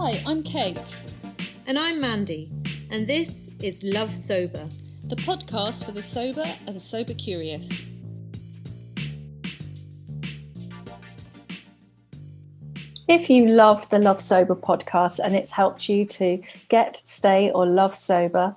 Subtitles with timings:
[0.00, 1.02] Hi, I'm Kate.
[1.66, 2.48] And I'm Mandy,
[2.92, 4.64] and this is Love Sober,
[5.02, 7.84] the podcast for the sober and sober curious.
[13.08, 17.66] If you love the Love Sober podcast and it's helped you to get, stay, or
[17.66, 18.54] love sober,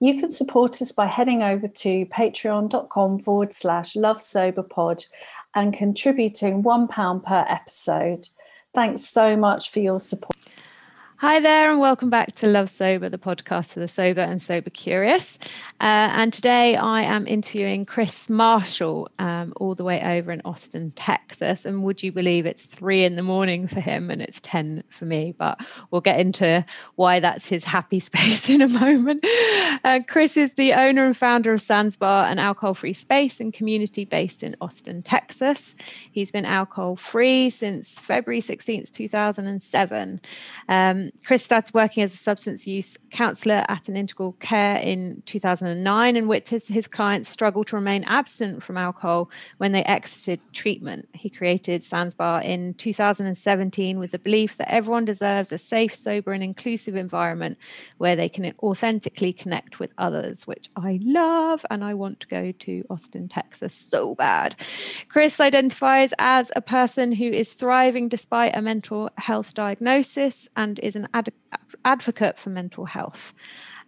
[0.00, 5.04] you can support us by heading over to patreon.com forward slash love sober pod
[5.54, 8.28] and contributing £1 per episode.
[8.72, 10.36] Thanks so much for your support.
[11.20, 14.70] Hi there, and welcome back to Love Sober, the podcast for the sober and sober
[14.70, 15.38] curious.
[15.78, 20.92] Uh, and today I am interviewing Chris Marshall, um, all the way over in Austin,
[20.96, 21.66] Texas.
[21.66, 25.04] And would you believe it's three in the morning for him and it's 10 for
[25.04, 25.34] me?
[25.36, 26.64] But we'll get into
[26.94, 29.22] why that's his happy space in a moment.
[29.84, 33.52] Uh, Chris is the owner and founder of Sans Bar, an alcohol free space and
[33.52, 35.74] community based in Austin, Texas.
[36.12, 40.20] He's been alcohol free since February 16th, 2007.
[40.66, 46.16] Um, Chris started working as a substance use counsellor at an integral care in 2009
[46.16, 51.08] and witnessed his clients struggle to remain absent from alcohol when they exited treatment.
[51.12, 56.32] He created Sans Bar in 2017 with the belief that everyone deserves a safe, sober,
[56.32, 57.58] and inclusive environment
[57.98, 61.64] where they can authentically connect with others, which I love.
[61.70, 64.56] And I want to go to Austin, Texas so bad.
[65.08, 70.96] Chris identifies as a person who is thriving despite a mental health diagnosis and is
[71.04, 71.32] an ad-
[71.84, 73.32] advocate for mental health.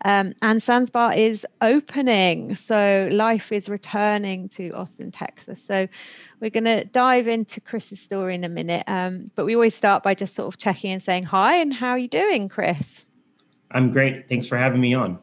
[0.04, 2.56] Um, and Sans Bar is opening.
[2.56, 5.62] So life is returning to Austin, Texas.
[5.62, 5.86] So
[6.40, 8.84] we're going to dive into Chris's story in a minute.
[8.88, 11.90] Um, but we always start by just sort of checking and saying hi and how
[11.90, 13.04] are you doing, Chris?
[13.70, 14.28] I'm great.
[14.28, 15.18] Thanks for having me on.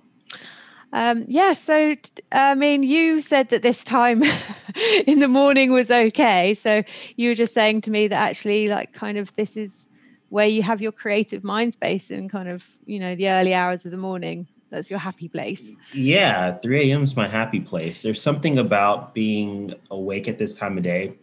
[0.91, 1.95] Um, yeah, so
[2.31, 4.23] I mean, you said that this time
[5.05, 6.55] in the morning was okay.
[6.55, 6.83] So
[7.15, 9.87] you were just saying to me that actually, like, kind of, this is
[10.29, 13.85] where you have your creative mind space in kind of you know the early hours
[13.85, 15.63] of the morning that's your happy place.
[15.93, 18.01] Yeah 3 a.m is my happy place.
[18.01, 21.13] There's something about being awake at this time of day.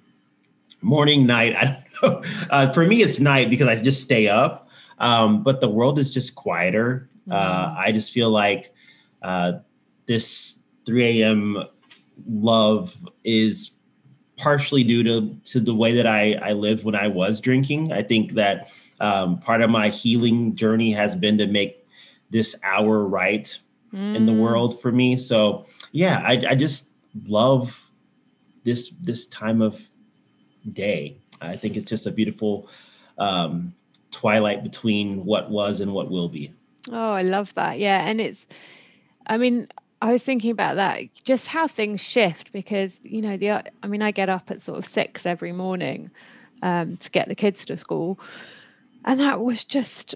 [0.83, 2.22] Morning night i don't know.
[2.50, 4.69] Uh, for me it's night because i just stay up
[4.99, 7.09] um, but the world is just quieter.
[7.31, 8.75] Uh, uh, i just feel like
[9.22, 9.53] uh,
[10.06, 11.65] this 3 a.m
[12.28, 13.72] love is
[14.37, 17.93] partially due to to the way that i i lived when i was drinking.
[17.93, 18.71] I think that
[19.01, 21.87] um, part of my healing journey has been to make
[22.31, 23.59] this hour right
[23.93, 24.15] mm.
[24.15, 24.41] in the mm.
[24.41, 25.17] world for me.
[25.17, 26.91] So yeah, I, I just
[27.27, 27.81] love
[28.65, 29.89] this this time of
[30.73, 31.19] day.
[31.41, 32.69] I think it's just a beautiful
[33.19, 33.75] um,
[34.11, 36.53] twilight between what was and what will be.
[36.91, 37.78] Oh, I love that.
[37.78, 38.47] Yeah, and it's,
[39.27, 39.69] I mean,
[40.01, 43.51] I was thinking about that, just how things shift because you know the.
[43.83, 46.11] I mean, I get up at sort of six every morning
[46.63, 48.19] um, to get the kids to school,
[49.06, 50.15] and that was just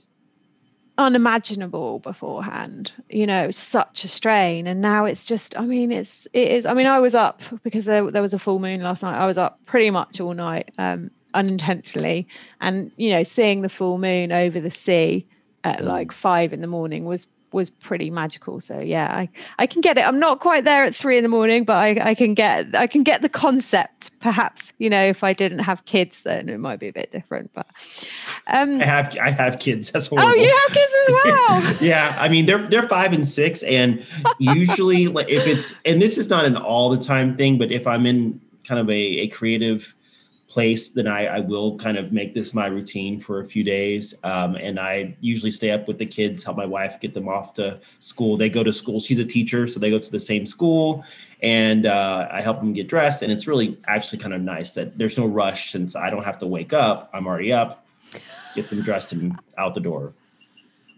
[0.98, 4.66] unimaginable beforehand you know such a strain.
[4.66, 7.86] And now it's just i mean it's it is i mean i was up because
[7.86, 9.18] there, there was a full moon last night.
[9.18, 12.28] I was up pretty much all night um unintentionally.
[12.60, 15.26] And you know seeing the full moon over the sea
[15.64, 18.60] at like five in the morning was was pretty magical.
[18.60, 19.28] So yeah, I,
[19.58, 20.02] I can get it.
[20.02, 22.86] I'm not quite there at three in the morning, but I, I can get I
[22.86, 24.10] can get the concept.
[24.20, 27.50] Perhaps you know if I didn't have kids, then it might be a bit different.
[27.54, 27.66] But
[28.46, 29.90] um, I have I have kids.
[29.90, 30.28] That's horrible.
[30.28, 31.76] Oh, you have kids as well.
[31.80, 34.04] yeah, I mean they're they're five and six, and
[34.38, 37.86] usually like if it's and this is not an all the time thing, but if
[37.86, 39.94] I'm in kind of a, a creative
[40.50, 44.14] place, then I, I will kind of make this my routine for a few days.
[44.24, 47.54] Um, and I usually stay up with the kids, help my wife get them off
[47.54, 48.36] to school.
[48.36, 48.98] They go to school.
[49.00, 51.04] She's a teacher, so they go to the same school.
[51.40, 53.22] And uh, I help them get dressed.
[53.22, 56.38] And it's really actually kind of nice that there's no rush since I don't have
[56.40, 57.08] to wake up.
[57.14, 57.86] I'm already up,
[58.54, 60.12] get them dressed and out the door.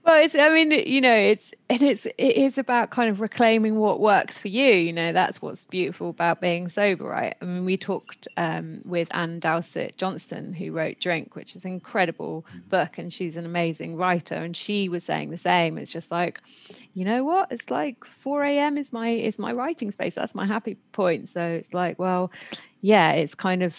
[0.04, 3.76] Well, it's, I mean, you know, it's, and it's, it is about kind of reclaiming
[3.76, 4.72] what works for you.
[4.72, 7.36] You know, that's what's beautiful about being sober, right?
[7.40, 11.70] I mean, we talked um, with Ann Dowsett Johnston, who wrote Drink, which is an
[11.70, 12.68] incredible mm-hmm.
[12.68, 14.34] book, and she's an amazing writer.
[14.34, 15.78] And she was saying the same.
[15.78, 16.40] It's just like,
[16.94, 17.52] you know what?
[17.52, 18.78] It's like 4 a.m.
[18.78, 20.16] is my, is my writing space.
[20.16, 21.28] That's my happy point.
[21.28, 22.32] So it's like, well,
[22.80, 23.76] yeah, it's kind of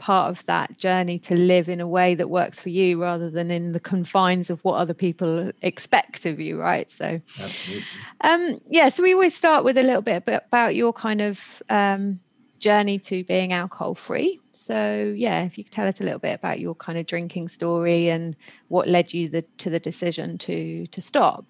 [0.00, 3.50] part of that journey to live in a way that works for you rather than
[3.50, 6.90] in the confines of what other people expect of you right?
[6.90, 7.84] So Absolutely.
[8.22, 11.38] um yeah so we always start with a little bit about your kind of
[11.68, 12.18] um
[12.58, 16.34] journey to being alcohol free so yeah if you could tell us a little bit
[16.34, 18.36] about your kind of drinking story and
[18.68, 21.44] what led you the, to the decision to to stop.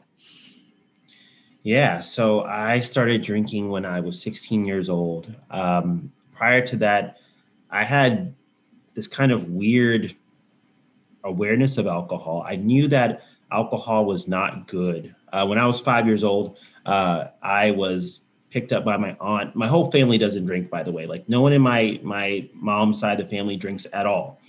[1.63, 5.35] Yeah so i started drinking when i was 16 years old.
[5.51, 7.17] Um, prior to that
[7.71, 8.35] i had
[8.95, 10.15] this kind of weird
[11.25, 12.45] awareness of alcohol.
[12.47, 13.23] I knew that
[13.53, 15.15] alcohol was not good.
[15.33, 19.55] Uh, when I was five years old, uh, I was picked up by my aunt.
[19.55, 21.07] My whole family doesn't drink, by the way.
[21.07, 24.41] Like no one in my my mom's side of the family drinks at all.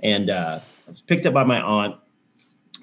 [0.00, 1.96] And uh, I was picked up by my aunt,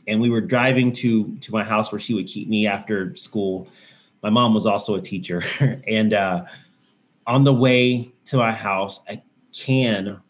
[0.07, 3.69] and we were driving to to my house where she would keep me after school.
[4.21, 5.43] My mom was also a teacher,
[5.87, 6.45] and uh,
[7.27, 9.21] on the way to my house, a
[9.53, 10.21] can,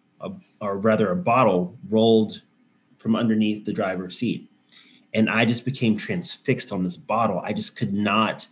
[0.62, 2.42] or rather a bottle, rolled
[2.98, 4.50] from underneath the driver's seat,
[5.14, 7.42] and I just became transfixed on this bottle.
[7.44, 8.48] I just could not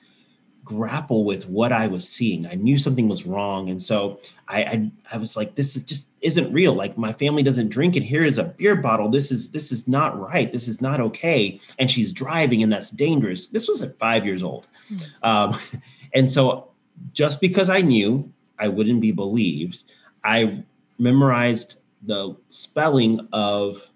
[0.63, 2.48] grapple with what I was seeing.
[2.48, 6.07] I knew something was wrong, and so I, I, I was like, "This is just
[6.21, 6.74] isn't real.
[6.74, 8.04] Like my family doesn't drink it.
[8.04, 9.09] Here is a beer bottle.
[9.09, 10.51] This is this is not right.
[10.51, 13.48] This is not okay." And she's driving, and that's dangerous.
[13.48, 15.06] This was at five years old, mm.
[15.24, 15.57] um,
[16.13, 16.69] and so
[17.12, 19.83] just because I knew I wouldn't be believed,
[20.24, 20.63] I
[21.04, 23.90] memorized the spelling of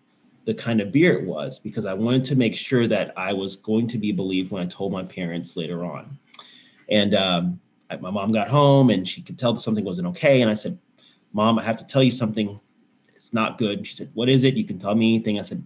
[0.46, 3.56] the kind of beer it was because I wanted to make sure that I was
[3.56, 6.18] going to be believed when I told my parents later on.
[6.90, 7.60] And um,
[7.90, 10.42] I, my mom got home and she could tell that something wasn't okay.
[10.42, 10.78] And I said,
[11.34, 12.60] Mom, I have to tell you something.
[13.14, 13.86] It's not good.
[13.86, 14.56] She said, What is it?
[14.56, 15.38] You can tell me anything.
[15.38, 15.64] I said,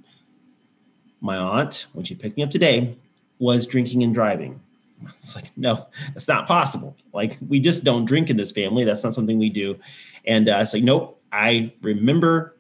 [1.20, 2.98] My aunt, when she picked me up today,
[3.38, 4.60] was drinking and driving.
[5.18, 6.96] It's like, no, that's not possible.
[7.12, 8.84] Like, we just don't drink in this family.
[8.84, 9.80] That's not something we do.
[10.26, 12.58] And uh, I was like, nope, I remember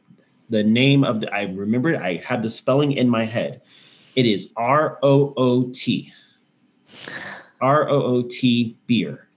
[0.49, 3.61] the name of the, I remember, it, I have the spelling in my head.
[4.15, 6.11] It is R O O T.
[7.61, 9.27] R O O T beer.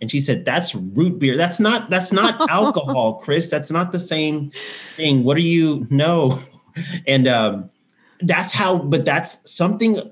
[0.00, 1.36] And she said, That's root beer.
[1.36, 3.48] That's not, that's not alcohol, Chris.
[3.48, 4.50] That's not the same
[4.96, 5.24] thing.
[5.24, 6.38] What do you know?
[7.06, 7.70] And um,
[8.22, 10.10] that's how, but that's something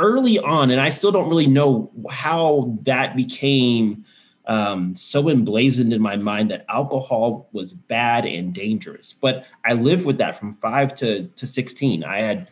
[0.00, 4.04] early on, and I still don't really know how that became
[4.50, 9.14] um, so emblazoned in my mind that alcohol was bad and dangerous.
[9.20, 12.02] But I lived with that from five to, to 16.
[12.02, 12.48] I had,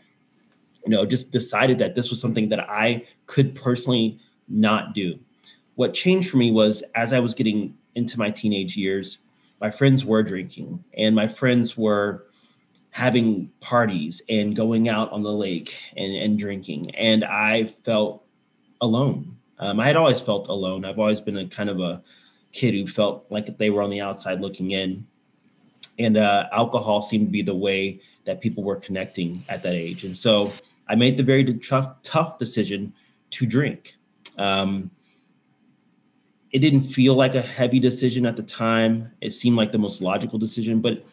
[0.85, 5.19] you know, just decided that this was something that I could personally not do.
[5.75, 9.19] What changed for me was as I was getting into my teenage years,
[9.61, 12.27] my friends were drinking and my friends were
[12.91, 16.94] having parties and going out on the lake and, and drinking.
[16.94, 18.25] And I felt
[18.81, 19.38] alone.
[19.58, 20.84] Um, I had always felt alone.
[20.84, 22.02] I've always been a kind of a
[22.52, 25.06] kid who felt like they were on the outside looking in.
[25.99, 30.05] And uh, alcohol seemed to be the way that people were connecting at that age.
[30.05, 30.52] And so
[30.88, 32.93] I made the very tough, tough decision
[33.31, 33.96] to drink.
[34.37, 34.90] Um,
[36.52, 39.12] it didn't feel like a heavy decision at the time.
[39.20, 41.05] It seemed like the most logical decision, but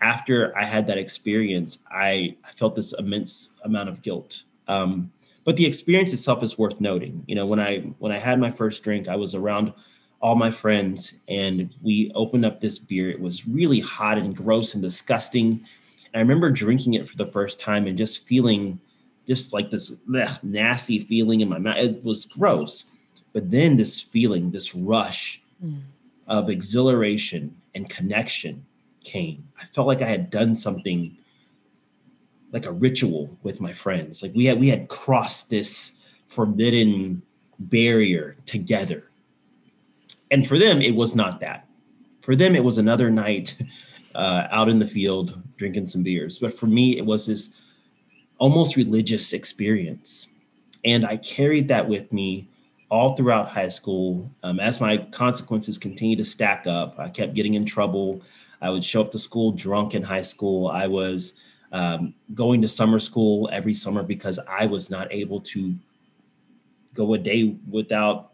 [0.00, 4.44] after I had that experience, I, felt this immense amount of guilt.
[4.66, 5.12] Um,
[5.50, 7.24] but the experience itself is worth noting.
[7.26, 9.72] You know, when I when I had my first drink, I was around
[10.20, 13.10] all my friends and we opened up this beer.
[13.10, 15.66] It was really hot and gross and disgusting.
[16.04, 18.78] And I remember drinking it for the first time and just feeling
[19.26, 21.78] just like this ugh, nasty feeling in my mouth.
[21.78, 22.84] It was gross.
[23.32, 25.80] But then this feeling, this rush mm.
[26.28, 28.64] of exhilaration and connection
[29.02, 29.48] came.
[29.60, 31.16] I felt like I had done something
[32.52, 34.22] like a ritual with my friends.
[34.22, 35.92] Like we had we had crossed this
[36.28, 37.22] forbidden
[37.58, 39.10] barrier together.
[40.30, 41.66] And for them, it was not that.
[42.22, 43.56] For them, it was another night
[44.14, 46.38] uh, out in the field drinking some beers.
[46.38, 47.50] But for me, it was this
[48.38, 50.28] almost religious experience.
[50.84, 52.48] And I carried that with me
[52.90, 54.30] all throughout high school.
[54.42, 58.22] Um, as my consequences continued to stack up, I kept getting in trouble.
[58.62, 60.68] I would show up to school drunk in high school.
[60.68, 61.34] I was
[61.72, 65.74] um, going to summer school every summer because I was not able to
[66.94, 68.32] go a day without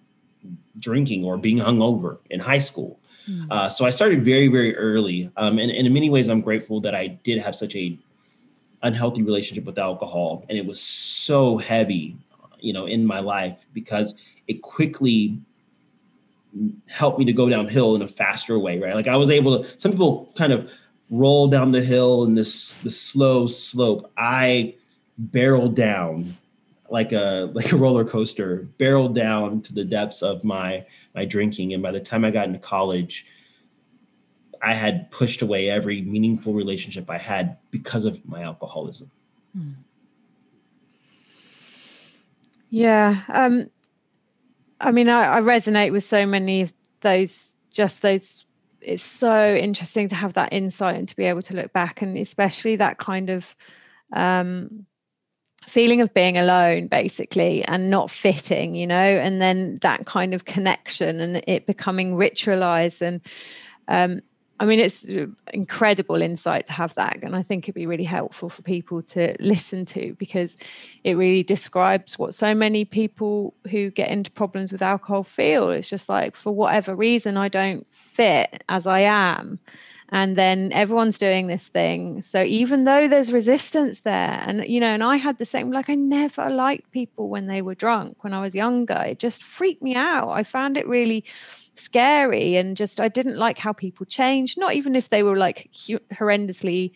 [0.79, 2.99] drinking or being hungover in high school.
[3.29, 3.47] Mm.
[3.51, 5.31] Uh, so I started very, very early.
[5.37, 7.99] Um, and, and in many ways, I'm grateful that I did have such a
[8.83, 12.17] unhealthy relationship with alcohol and it was so heavy
[12.61, 14.15] you know in my life because
[14.49, 15.39] it quickly
[16.89, 19.81] helped me to go downhill in a faster way right like i was able to
[19.81, 20.71] some people kind of
[21.11, 24.75] roll down the hill in this this slow slope i
[25.19, 26.37] barreled down
[26.91, 30.85] like a like a roller coaster barreled down to the depths of my
[31.15, 33.27] my drinking and by the time i got into college
[34.63, 39.11] I had pushed away every meaningful relationship I had because of my alcoholism.
[39.53, 39.73] Hmm.
[42.71, 43.23] Yeah.
[43.29, 43.71] Um,
[44.81, 48.45] I mean, I, I resonate with so many of those, just those.
[48.87, 52.17] It's so interesting to have that insight and to be able to look back, and
[52.17, 53.57] especially that kind of
[54.13, 54.87] um,
[55.67, 60.45] feeling of being alone, basically, and not fitting, you know, and then that kind of
[60.45, 63.21] connection and it becoming ritualized and
[63.89, 64.23] um,
[64.59, 67.19] I mean, it's uh, incredible insight to have that.
[67.23, 70.57] And I think it'd be really helpful for people to listen to because
[71.05, 75.71] it really describes what so many people who get into problems with alcohol feel.
[75.71, 79.59] It's just like, for whatever reason, I don't fit as I am.
[80.11, 82.23] And then everyone's doing this thing.
[82.23, 85.91] So even though there's resistance there, and, you know, and I had the same, like,
[85.91, 89.03] I never liked people when they were drunk when I was younger.
[89.05, 90.31] It just freaked me out.
[90.31, 91.25] I found it really
[91.77, 95.71] scary and just I didn't like how people changed not even if they were like
[96.13, 96.93] horrendously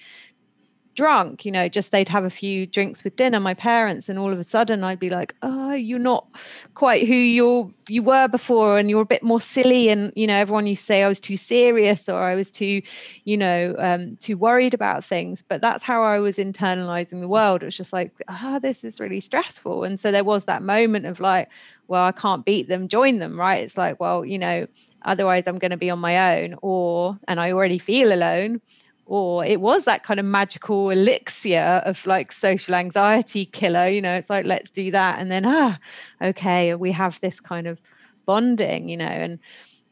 [1.01, 4.33] drunk you know just they'd have a few drinks with dinner my parents and all
[4.33, 6.27] of a sudden I'd be like oh you're not
[6.75, 10.37] quite who you're you were before and you're a bit more silly and you know
[10.37, 12.83] everyone used to say I was too serious or I was too
[13.25, 15.43] you know um, too worried about things.
[15.47, 17.63] But that's how I was internalizing the world.
[17.63, 19.85] It was just like ah oh, this is really stressful.
[19.85, 21.49] And so there was that moment of like
[21.89, 23.65] well, I can't beat them, join them, right?
[23.65, 24.69] It's like, well, you know,
[25.03, 28.61] otherwise I'm going to be on my own, or, and I already feel alone,
[29.11, 34.15] or it was that kind of magical elixir of like social anxiety killer, you know,
[34.15, 35.19] it's like, let's do that.
[35.19, 35.77] And then, ah,
[36.23, 37.81] okay, we have this kind of
[38.25, 39.41] bonding, you know, and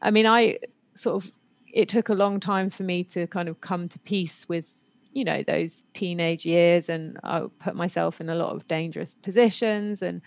[0.01, 0.59] I mean, I
[0.93, 1.31] sort of,
[1.73, 4.65] it took a long time for me to kind of come to peace with
[5.11, 10.03] you know those teenage years and I put myself in a lot of dangerous positions
[10.03, 10.21] and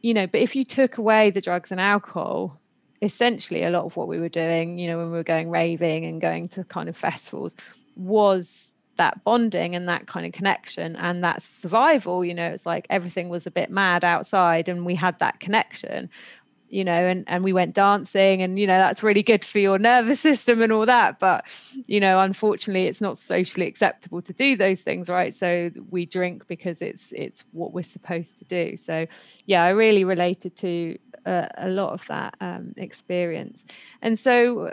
[0.00, 2.58] you know, but if you took away the drugs and alcohol,
[3.02, 6.04] essentially a lot of what we were doing, you know, when we were going raving
[6.04, 7.54] and going to kind of festivals
[7.96, 12.84] was that bonding and that kind of connection and that survival you know it's like
[12.90, 16.10] everything was a bit mad outside and we had that connection
[16.68, 19.78] you know and and we went dancing and you know that's really good for your
[19.78, 21.18] nervous system and all that.
[21.18, 21.44] But
[21.86, 25.34] you know unfortunately it's not socially acceptable to do those things right?
[25.34, 28.76] So we drink because it's it's what we're supposed to do.
[28.76, 29.06] So
[29.46, 33.62] yeah i really related to uh, a lot of that um, experience.
[34.02, 34.72] And so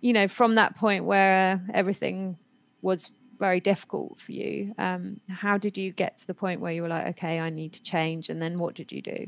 [0.00, 2.36] you know from that point where everything
[2.82, 6.82] was very difficult for you um, how did you get to the point where you
[6.82, 9.26] were like okay i need to change and then what did you do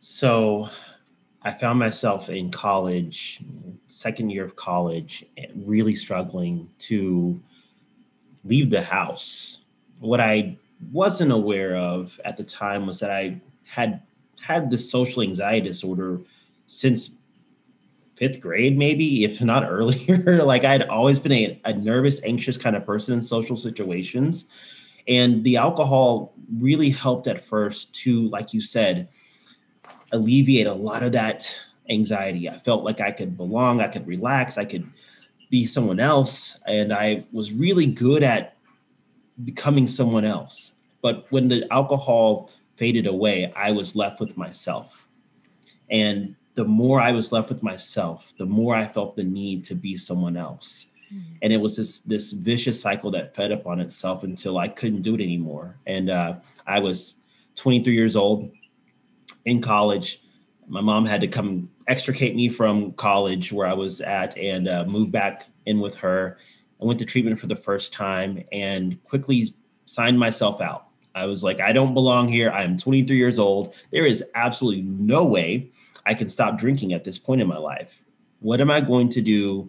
[0.00, 0.68] so
[1.42, 3.40] I found myself in college,
[3.88, 7.40] second year of college, really struggling to
[8.44, 9.60] leave the house.
[9.98, 10.56] What I
[10.90, 14.02] wasn't aware of at the time was that I had
[14.40, 16.20] had this social anxiety disorder
[16.66, 17.10] since
[18.16, 20.42] fifth grade, maybe, if not earlier.
[20.42, 24.46] like I had always been a, a nervous, anxious kind of person in social situations.
[25.08, 29.08] And the alcohol really helped at first to, like you said,
[30.12, 31.54] alleviate a lot of that
[31.88, 32.48] anxiety.
[32.48, 34.88] I felt like I could belong, I could relax, I could
[35.50, 36.58] be someone else.
[36.66, 38.56] And I was really good at
[39.44, 40.72] becoming someone else.
[41.02, 45.06] But when the alcohol faded away, I was left with myself.
[45.90, 49.74] And the more I was left with myself, the more I felt the need to
[49.74, 50.86] be someone else.
[51.12, 51.34] Mm-hmm.
[51.42, 55.02] And it was this this vicious cycle that fed up on itself until I couldn't
[55.02, 55.76] do it anymore.
[55.86, 56.36] And uh,
[56.66, 57.14] I was
[57.56, 58.50] 23 years old
[59.44, 60.22] in college.
[60.68, 64.84] My mom had to come extricate me from college where I was at and uh,
[64.86, 66.38] move back in with her.
[66.80, 69.54] I went to treatment for the first time and quickly
[69.86, 70.86] signed myself out.
[71.14, 72.50] I was like, I don't belong here.
[72.50, 73.74] I'm 23 years old.
[73.90, 75.70] There is absolutely no way
[76.06, 78.00] I can stop drinking at this point in my life.
[78.38, 79.68] What am I going to do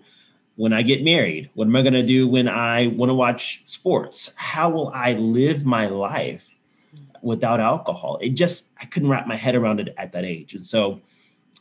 [0.56, 1.50] when I get married?
[1.56, 4.32] What am I going to do when I want to watch sports?
[4.38, 6.48] How will I live my life
[7.22, 8.18] without alcohol.
[8.22, 11.02] It just I couldn't wrap my head around it at that age, and so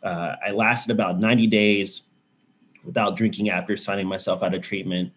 [0.02, 2.02] uh, I lasted about 90 days
[2.84, 5.12] without drinking after signing myself out of treatment,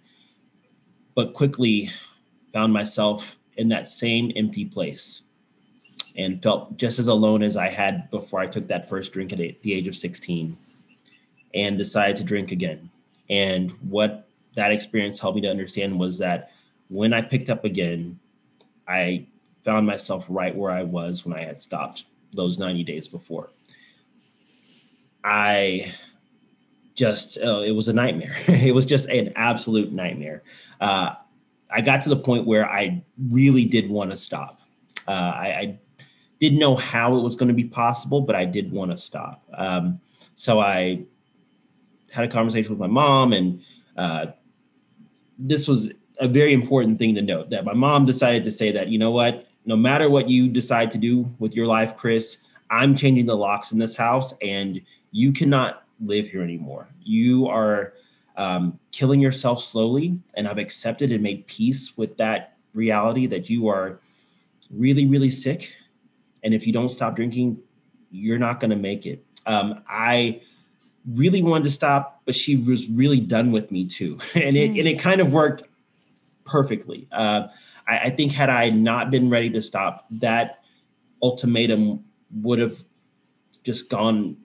[1.16, 1.90] but quickly
[2.52, 5.24] found myself in that same empty place
[6.16, 9.40] and felt just as alone as I had before I took that first drink at
[9.40, 10.58] the age of 16
[11.54, 12.90] and decided to drink again.
[13.30, 16.52] And what that experience helped me to understand was that
[16.90, 18.20] when I picked up again,
[18.88, 19.28] I
[19.64, 23.50] found myself right where I was when I had stopped those 90 days before.
[25.24, 25.94] I
[26.96, 28.36] just, uh, it was a nightmare.
[28.48, 30.44] it was just an absolute nightmare.
[30.82, 31.16] Uh,
[31.70, 34.60] I got to the point where I really did want to stop.
[35.08, 35.80] Uh, I, I,
[36.40, 39.46] didn't know how it was going to be possible, but I did want to stop.
[39.54, 40.02] Um,
[40.36, 41.06] so I
[42.12, 43.62] had a conversation with my mom, and
[43.96, 44.26] uh,
[45.40, 45.90] this was
[46.20, 49.12] a very important thing to note that my mom decided to say that, you know
[49.12, 52.38] what, no matter what you decide to do with your life, Chris,
[52.70, 56.88] I'm changing the locks in this house and you cannot live here anymore.
[57.02, 57.94] You are
[58.36, 60.20] um, killing yourself slowly.
[60.36, 64.00] And I've accepted and made peace with that reality that you are
[64.72, 65.76] really, really sick.
[66.44, 67.60] And if you don't stop drinking,
[68.12, 69.24] you're not going to make it.
[69.46, 70.42] Um, I
[71.12, 74.18] really wanted to stop, but she was really done with me too.
[74.36, 74.80] And it, mm.
[74.80, 75.64] and it kind of worked
[76.46, 77.08] perfectly.
[77.12, 77.48] Uh,
[77.88, 80.64] I, I think had I not been ready to stop, that
[81.22, 82.04] ultimatum
[82.42, 82.78] would have
[83.64, 84.38] just gone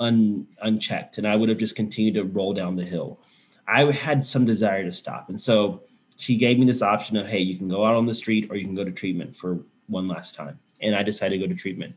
[0.00, 3.20] un, unchecked and I would have just continued to roll down the hill.
[3.68, 5.28] I had some desire to stop.
[5.28, 5.82] And so
[6.16, 8.56] she gave me this option of, hey, you can go out on the street or
[8.56, 10.58] you can go to treatment for one last time.
[10.82, 11.94] And I decided to go to treatment.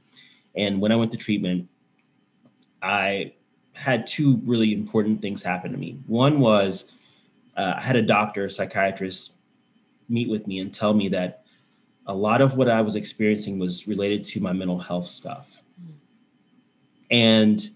[0.55, 1.67] And when I went to treatment,
[2.81, 3.33] I
[3.74, 6.00] had two really important things happen to me.
[6.07, 6.86] One was
[7.55, 9.33] uh, I had a doctor, a psychiatrist,
[10.10, 11.44] meet with me and tell me that
[12.08, 15.48] a lot of what I was experiencing was related to my mental health stuff.
[17.12, 17.70] And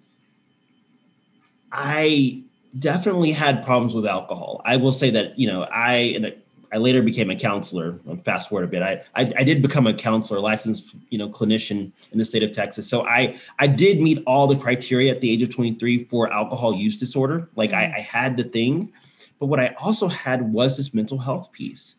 [1.71, 2.43] I
[2.79, 4.61] definitely had problems with alcohol.
[4.65, 6.33] I will say that, you know, I, and
[6.73, 7.99] I later became a counselor.
[8.25, 8.81] Fast forward a bit.
[8.81, 12.51] I, I, I did become a counselor, licensed you know clinician in the state of
[12.51, 12.89] Texas.
[12.89, 16.73] So I I did meet all the criteria at the age of 23 for alcohol
[16.73, 17.47] use disorder.
[17.55, 17.95] Like I, mm.
[17.97, 18.91] I had the thing,
[19.39, 21.95] but what I also had was this mental health piece.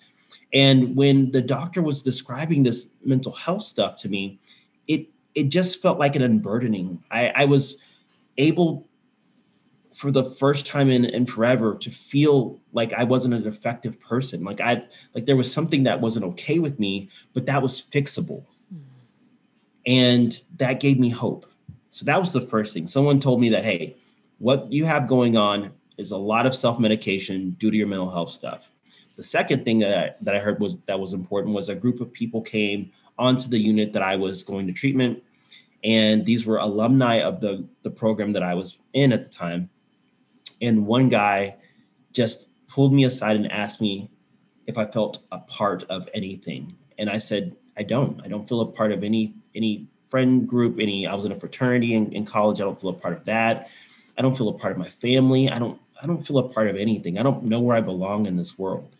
[0.54, 4.38] And when the doctor was describing this mental health stuff to me,
[4.87, 7.02] it it just felt like an unburdening.
[7.11, 7.76] I, I was
[8.38, 8.88] able
[9.92, 14.44] for the first time in, in forever to feel like I wasn't an effective person.
[14.44, 14.84] Like I
[15.14, 18.44] like there was something that wasn't okay with me, but that was fixable.
[18.73, 18.80] Mm.
[19.87, 21.46] And that gave me hope.
[21.90, 22.87] So that was the first thing.
[22.87, 23.96] Someone told me that, hey,
[24.38, 28.30] what you have going on is a lot of self-medication due to your mental health
[28.30, 28.74] stuff.
[29.16, 32.00] The second thing that I, that I heard was that was important was a group
[32.00, 35.23] of people came onto the unit that I was going to treatment.
[35.85, 39.71] And these were alumni of the, the program that I was in at the time
[40.61, 41.56] and one guy
[42.12, 44.11] just pulled me aside and asked me
[44.66, 46.75] if I felt a part of anything.
[46.99, 48.21] And I said, I don't.
[48.25, 51.38] I don't feel a part of any any friend group, any I was in a
[51.38, 52.61] fraternity in, in college.
[52.61, 53.68] I don't feel a part of that.
[54.16, 55.50] I don't feel a part of my family.
[55.50, 57.18] I don't I don't feel a part of anything.
[57.18, 58.97] I don't know where I belong in this world.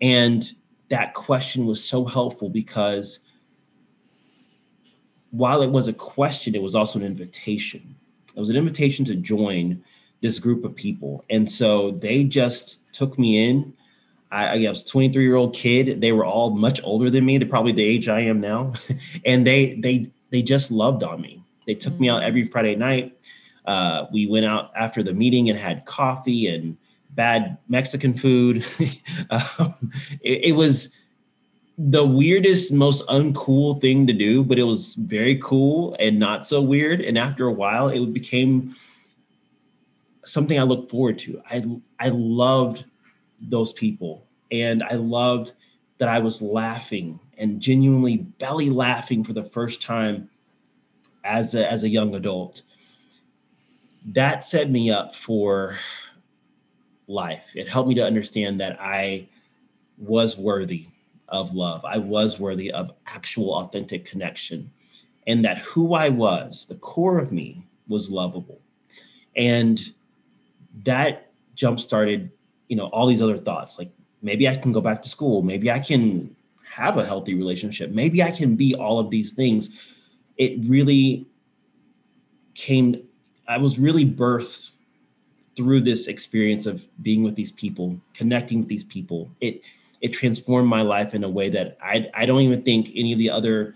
[0.00, 0.50] And
[0.88, 3.20] that question was so helpful because
[5.30, 7.94] while it was a question, it was also an invitation.
[8.34, 9.82] It was an invitation to join
[10.20, 11.24] this group of people.
[11.30, 13.72] And so they just took me in.
[14.30, 16.00] I, I was 23 year old kid.
[16.00, 17.38] They were all much older than me.
[17.38, 18.72] They're probably the age I am now.
[19.24, 21.42] and they, they, they just loved on me.
[21.66, 22.02] They took mm-hmm.
[22.02, 23.16] me out every Friday night.
[23.64, 26.76] Uh, we went out after the meeting and had coffee and
[27.14, 28.64] bad Mexican food.
[29.30, 29.92] um,
[30.22, 30.90] it, it was
[31.78, 36.60] the weirdest, most uncool thing to do, but it was very cool and not so
[36.60, 37.00] weird.
[37.00, 38.74] And after a while, it became
[40.24, 41.40] something I look forward to.
[41.46, 41.64] I
[41.98, 42.84] I loved
[43.40, 45.52] those people and I loved
[45.98, 50.28] that I was laughing and genuinely belly laughing for the first time
[51.24, 52.62] as a, as a young adult.
[54.06, 55.76] That set me up for
[57.10, 57.44] life.
[57.54, 59.26] It helped me to understand that I
[59.98, 60.86] was worthy
[61.28, 61.84] of love.
[61.84, 64.70] I was worthy of actual authentic connection
[65.26, 68.60] and that who I was, the core of me was lovable.
[69.36, 69.80] And
[70.84, 72.30] that jump started,
[72.68, 73.90] you know, all these other thoughts like
[74.22, 78.22] maybe I can go back to school, maybe I can have a healthy relationship, maybe
[78.22, 79.70] I can be all of these things.
[80.36, 81.26] It really
[82.54, 83.02] came,
[83.46, 84.72] I was really birthed
[85.60, 89.30] through this experience of being with these people, connecting with these people.
[89.42, 89.60] It
[90.00, 93.18] it transformed my life in a way that I I don't even think any of
[93.18, 93.74] the other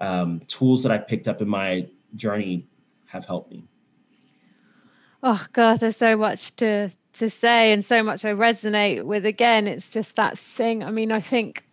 [0.00, 2.66] um, tools that I picked up in my journey
[3.06, 3.64] have helped me.
[5.22, 9.24] Oh God, there's so much to to say and so much I resonate with.
[9.24, 10.84] Again, it's just that thing.
[10.84, 11.64] I mean, I think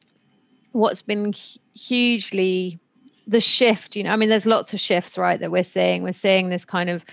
[0.71, 1.33] what's been
[1.73, 2.79] hugely
[3.27, 6.03] the shift, you know, I mean, there's lots of shifts, right, that we're seeing.
[6.03, 7.05] We're seeing this kind of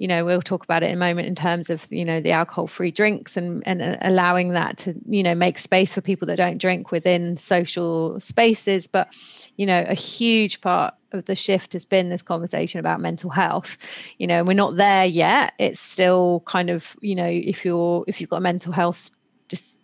[0.00, 2.30] you know we'll talk about it in a moment in terms of you know the
[2.30, 6.26] alcohol free drinks and and uh, allowing that to you know make space for people
[6.26, 8.86] that don't drink within social spaces.
[8.86, 9.14] But
[9.56, 13.76] you know a huge part of the shift has been this conversation about mental health.
[14.16, 15.52] You know and we're not there yet.
[15.58, 19.10] It's still kind of you know if you're if you've got mental health
[19.48, 19.79] just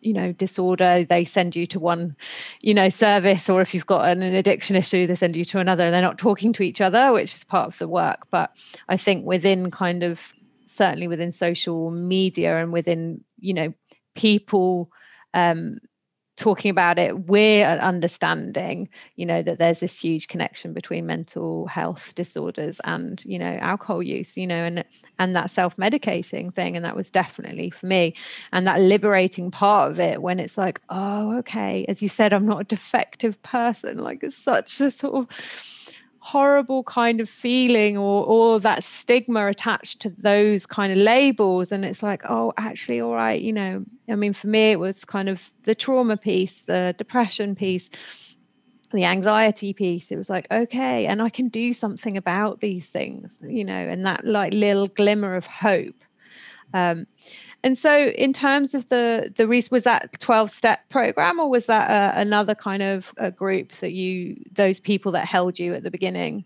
[0.00, 2.16] you know disorder they send you to one
[2.60, 5.58] you know service or if you've got an, an, addiction issue they send you to
[5.58, 8.26] another and they're not talking to each other which is part of the work.
[8.30, 8.50] But
[8.88, 10.32] i think within kind of
[10.66, 13.74] certainly within social media and within you know
[14.14, 14.90] people
[15.34, 15.78] um
[16.40, 21.66] talking about it we're uh, understanding you know that there's this huge connection between mental
[21.66, 24.82] health disorders and you know alcohol use you know and
[25.18, 28.14] and that self-medicating thing and that was definitely for me.
[28.52, 32.46] And that liberating part of it when it's like oh okay as you said i'm
[32.46, 35.28] not a defective person like it's such a sort of
[36.22, 41.72] horrible kind of feeling or or that stigma attached to those kind of labels.
[41.72, 45.04] And it's like oh actually all right you know i mean for me it was
[45.04, 47.90] kind of the trauma piece the depression piece
[48.92, 50.10] the anxiety piece.
[50.10, 54.04] It was like okay and i can do something about these things you know and
[54.04, 56.04] that like little glimmer of hope.
[56.72, 57.06] Um,
[57.62, 61.90] and so, in terms of the the was that twelve step program, or was that
[61.90, 65.90] uh, another kind of a group that you those people that held you at the
[65.90, 66.44] beginning?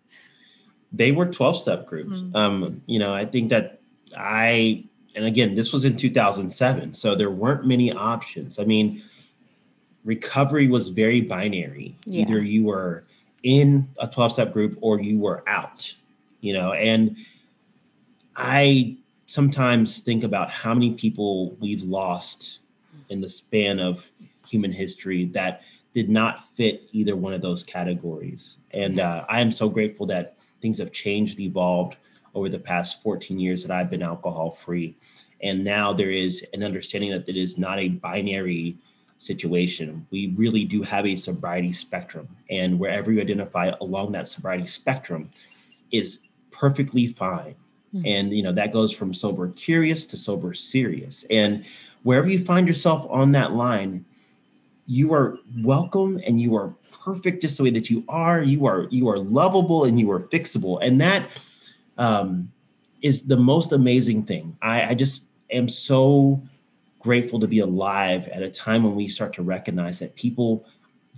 [0.92, 2.20] They were twelve step groups.
[2.20, 2.34] Mm.
[2.34, 3.80] Um, you know, I think that
[4.16, 8.58] I and again, this was in two thousand seven, so there weren't many options.
[8.58, 9.02] I mean,
[10.04, 11.96] recovery was very binary.
[12.06, 12.22] Yeah.
[12.22, 13.04] Either you were
[13.44, 15.94] in a twelve step group or you were out.
[16.40, 17.16] You know, and
[18.36, 18.96] I
[19.26, 22.60] sometimes think about how many people we've lost
[23.08, 24.06] in the span of
[24.46, 25.62] human history that
[25.94, 28.58] did not fit either one of those categories.
[28.72, 31.96] And uh, I am so grateful that things have changed, evolved
[32.34, 34.96] over the past 14 years that I've been alcohol free.
[35.42, 38.76] And now there is an understanding that it is not a binary
[39.18, 40.06] situation.
[40.10, 42.28] We really do have a sobriety spectrum.
[42.50, 45.30] And wherever you identify along that sobriety spectrum
[45.92, 47.54] is perfectly fine.
[47.94, 48.06] Mm-hmm.
[48.06, 51.24] And you know that goes from sober curious to sober serious.
[51.30, 51.64] And
[52.02, 54.04] wherever you find yourself on that line,
[54.86, 58.42] you are welcome and you are perfect just the way that you are.
[58.42, 60.78] You are you are lovable and you are fixable.
[60.82, 61.30] And that
[61.98, 62.50] um,
[63.02, 64.56] is the most amazing thing.
[64.62, 66.42] I, I just am so
[66.98, 70.66] grateful to be alive at a time when we start to recognize that people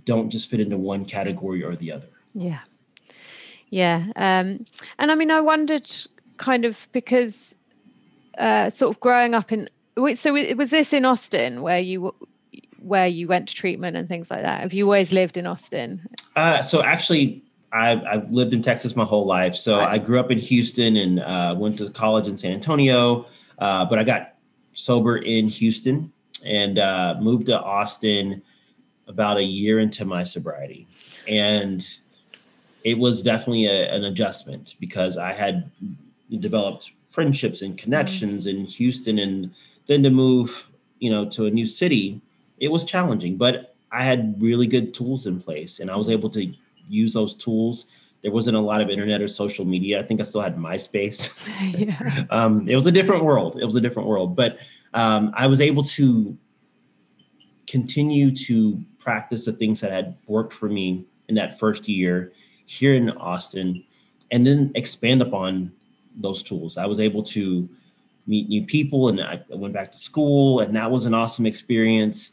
[0.05, 2.09] don't just fit into one category or the other.
[2.33, 2.59] Yeah.
[3.69, 4.05] Yeah.
[4.15, 4.65] Um,
[4.99, 5.89] and I mean, I wondered
[6.37, 7.55] kind of because
[8.37, 9.69] uh, sort of growing up in
[10.13, 12.13] so was this in Austin where you
[12.79, 14.61] where you went to treatment and things like that?
[14.61, 16.07] Have you always lived in Austin?
[16.35, 19.55] Uh, so actually, I, I've lived in Texas my whole life.
[19.55, 19.93] So right.
[19.93, 23.25] I grew up in Houston and uh, went to college in San Antonio,
[23.59, 24.35] uh, but I got
[24.73, 26.11] sober in Houston
[26.45, 28.41] and uh, moved to Austin
[29.07, 30.87] about a year into my sobriety,
[31.27, 31.85] and
[32.83, 35.71] it was definitely a, an adjustment because I had
[36.39, 38.59] developed friendships and connections mm-hmm.
[38.59, 39.51] in Houston, and
[39.87, 42.21] then to move, you know, to a new city,
[42.59, 43.37] it was challenging.
[43.37, 46.53] But I had really good tools in place, and I was able to
[46.89, 47.85] use those tools.
[48.21, 49.99] There wasn't a lot of internet or social media.
[49.99, 51.33] I think I still had MySpace.
[51.77, 52.25] yeah.
[52.29, 53.59] um, it was a different world.
[53.61, 54.57] It was a different world, but
[54.93, 56.37] um, I was able to
[57.67, 62.31] continue to practice the things that had worked for me in that first year
[62.65, 63.83] here in Austin,
[64.31, 65.71] and then expand upon
[66.17, 66.77] those tools.
[66.77, 67.69] I was able to
[68.25, 72.31] meet new people and I went back to school and that was an awesome experience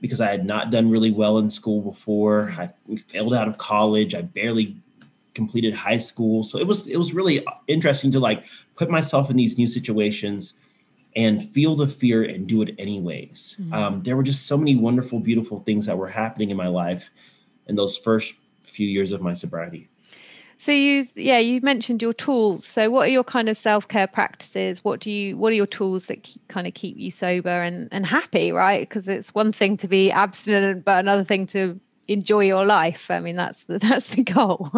[0.00, 2.54] because I had not done really well in school before.
[2.58, 2.70] I
[3.08, 4.14] failed out of college.
[4.14, 4.76] I barely
[5.34, 6.44] completed high school.
[6.44, 10.54] So it was it was really interesting to like put myself in these new situations
[11.16, 13.56] and feel the fear and do it anyways.
[13.60, 13.72] Mm-hmm.
[13.74, 17.10] Um, there were just so many wonderful, beautiful things that were happening in my life
[17.66, 18.34] in those first
[18.64, 19.88] few years of my sobriety.
[20.58, 22.64] So you, yeah, you mentioned your tools.
[22.64, 24.82] So what are your kind of self care practices?
[24.82, 27.88] What do you, what are your tools that keep, kind of keep you sober and
[27.92, 28.88] and happy, right?
[28.88, 33.10] Because it's one thing to be abstinent, but another thing to enjoy your life.
[33.10, 34.70] I mean, that's the that's the goal.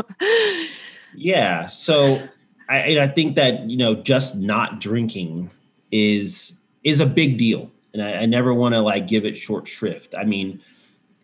[1.14, 1.68] yeah.
[1.68, 2.26] So
[2.68, 5.50] I I think that you know just not drinking
[5.92, 9.68] is is a big deal, and I, I never want to like give it short
[9.68, 10.14] shrift.
[10.16, 10.60] I mean,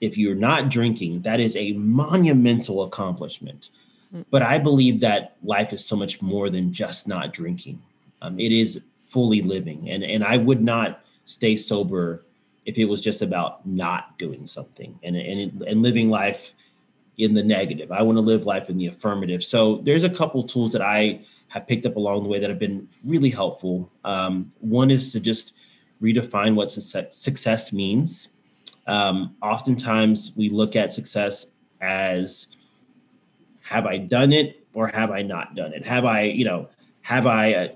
[0.00, 3.70] if you're not drinking, that is a monumental accomplishment
[4.30, 7.80] but I believe that life is so much more than just not drinking.
[8.20, 12.24] Um, it is fully living, and and I would not stay sober
[12.64, 16.54] if it was just about not doing something and and and living life
[17.18, 17.92] in the negative.
[17.92, 19.44] I want to live life in the affirmative.
[19.44, 22.58] So there's a couple tools that I have picked up along the way that have
[22.58, 23.90] been really helpful.
[24.04, 25.54] Um, one is to just
[26.02, 28.30] redefine what success means.
[28.86, 31.46] Um, oftentimes we look at success
[31.80, 32.48] as
[33.64, 35.86] have I done it or have I not done it?
[35.86, 36.68] Have I, you know,
[37.02, 37.68] have I uh,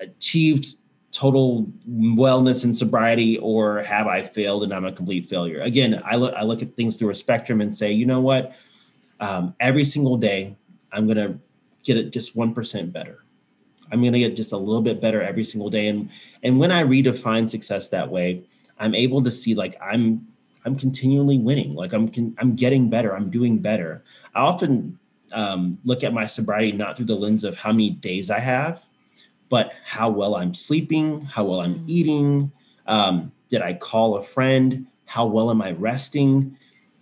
[0.00, 0.76] achieved
[1.12, 5.60] total wellness and sobriety or have I failed and I'm a complete failure?
[5.60, 8.54] Again, I look I look at things through a spectrum and say, you know what?
[9.20, 10.56] Um, every single day,
[10.92, 11.38] I'm gonna
[11.82, 13.24] get it just one percent better.
[13.90, 15.88] I'm gonna get just a little bit better every single day.
[15.88, 16.10] And
[16.42, 18.42] and when I redefine success that way,
[18.78, 20.26] I'm able to see like I'm
[20.66, 21.74] I'm continually winning.
[21.74, 23.16] Like I'm I'm getting better.
[23.16, 24.04] I'm doing better.
[24.34, 24.98] I often
[25.32, 28.82] um, look at my sobriety not through the lens of how many days I have,
[29.48, 31.84] but how well I'm sleeping, how well I'm mm.
[31.86, 32.52] eating.
[32.86, 34.86] Um, did I call a friend?
[35.04, 36.56] How well am I resting?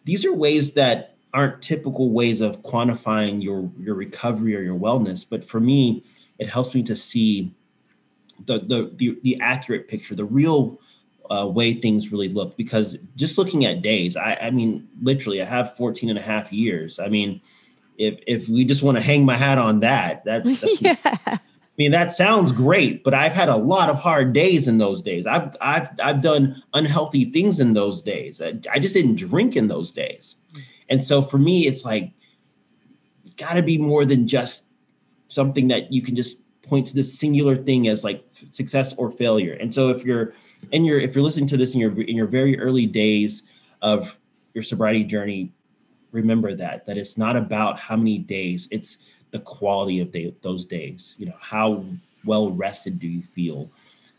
[0.05, 5.27] These are ways that aren't typical ways of quantifying your your recovery or your wellness
[5.29, 6.03] but for me
[6.39, 7.53] it helps me to see
[8.47, 10.79] the the the, the accurate picture the real
[11.31, 15.45] uh, way things really look because just looking at days I, I mean literally i
[15.45, 17.41] have 14 and a half years i mean
[17.99, 20.97] if if we just want to hang my hat on that that that's yeah.
[21.75, 25.03] I mean, that sounds great, but I've had a lot of hard days in those
[25.03, 25.27] days.
[25.27, 28.41] I've I've I've done unhealthy things in those days.
[28.41, 30.37] I, I just didn't drink in those days.
[30.89, 32.13] And so for me, it's like
[33.37, 34.67] got to be more than just
[35.27, 39.55] something that you can just point to this singular thing as like success or failure.
[39.55, 40.33] And so if you're
[40.71, 43.43] in your if you're listening to this in your in your very early days
[43.83, 44.17] of
[44.55, 45.53] your sobriety journey,
[46.15, 48.69] remember that that it's not about how many days.
[48.71, 48.99] It's
[49.33, 51.17] the quality of day, those days.
[51.19, 51.85] You know, how
[52.25, 53.71] well rested do you feel?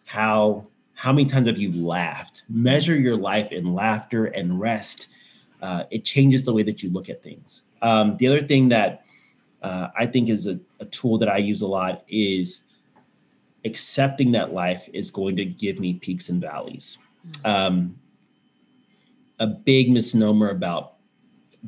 [0.03, 2.43] How how many times have you laughed?
[2.49, 5.07] Measure your life in laughter and rest.
[5.61, 7.63] Uh, it changes the way that you look at things.
[7.81, 9.05] Um, the other thing that
[9.63, 12.61] uh, I think is a, a tool that I use a lot is
[13.63, 16.99] accepting that life is going to give me peaks and valleys.
[17.43, 17.49] Mm.
[17.49, 17.99] Um,
[19.39, 20.94] a big misnomer about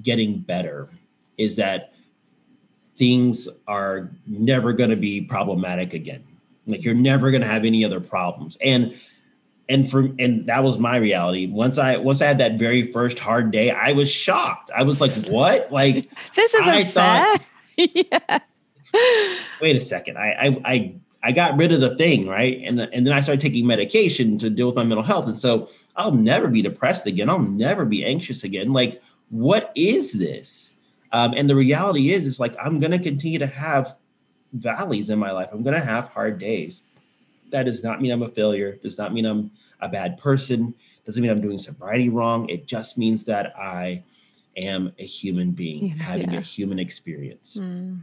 [0.01, 0.89] getting better
[1.37, 1.93] is that
[2.97, 6.23] things are never going to be problematic again.
[6.65, 8.57] Like you're never going to have any other problems.
[8.61, 8.95] And
[9.69, 11.47] and for and that was my reality.
[11.47, 14.71] Once I once I had that very first hard day, I was shocked.
[14.75, 15.71] I was like, "What?
[15.71, 18.39] Like this is I thought." yeah.
[19.61, 20.17] Wait a second.
[20.17, 22.61] I I I I got rid of the thing, right?
[22.65, 25.69] And and then I started taking medication to deal with my mental health, and so
[25.95, 27.29] I'll never be depressed again.
[27.29, 28.71] I'll never be anxious again.
[28.71, 30.71] Like, what is this?
[31.11, 33.95] Um, and the reality is, is like I'm going to continue to have
[34.53, 35.49] valleys in my life.
[35.51, 36.83] I'm going to have hard days.
[37.51, 38.77] That does not mean I'm a failure.
[38.81, 40.73] Does not mean I'm a bad person.
[41.05, 42.49] Doesn't mean I'm doing sobriety wrong.
[42.49, 44.03] It just means that I
[44.57, 46.39] am a human being having yeah.
[46.39, 47.57] a human experience.
[47.61, 48.01] Mm.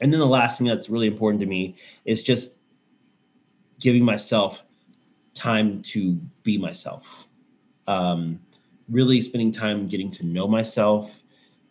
[0.00, 2.52] And then the last thing that's really important to me is just
[3.80, 4.62] giving myself
[5.34, 7.28] time to be myself.
[7.86, 8.40] Um,
[8.88, 11.22] really spending time getting to know myself,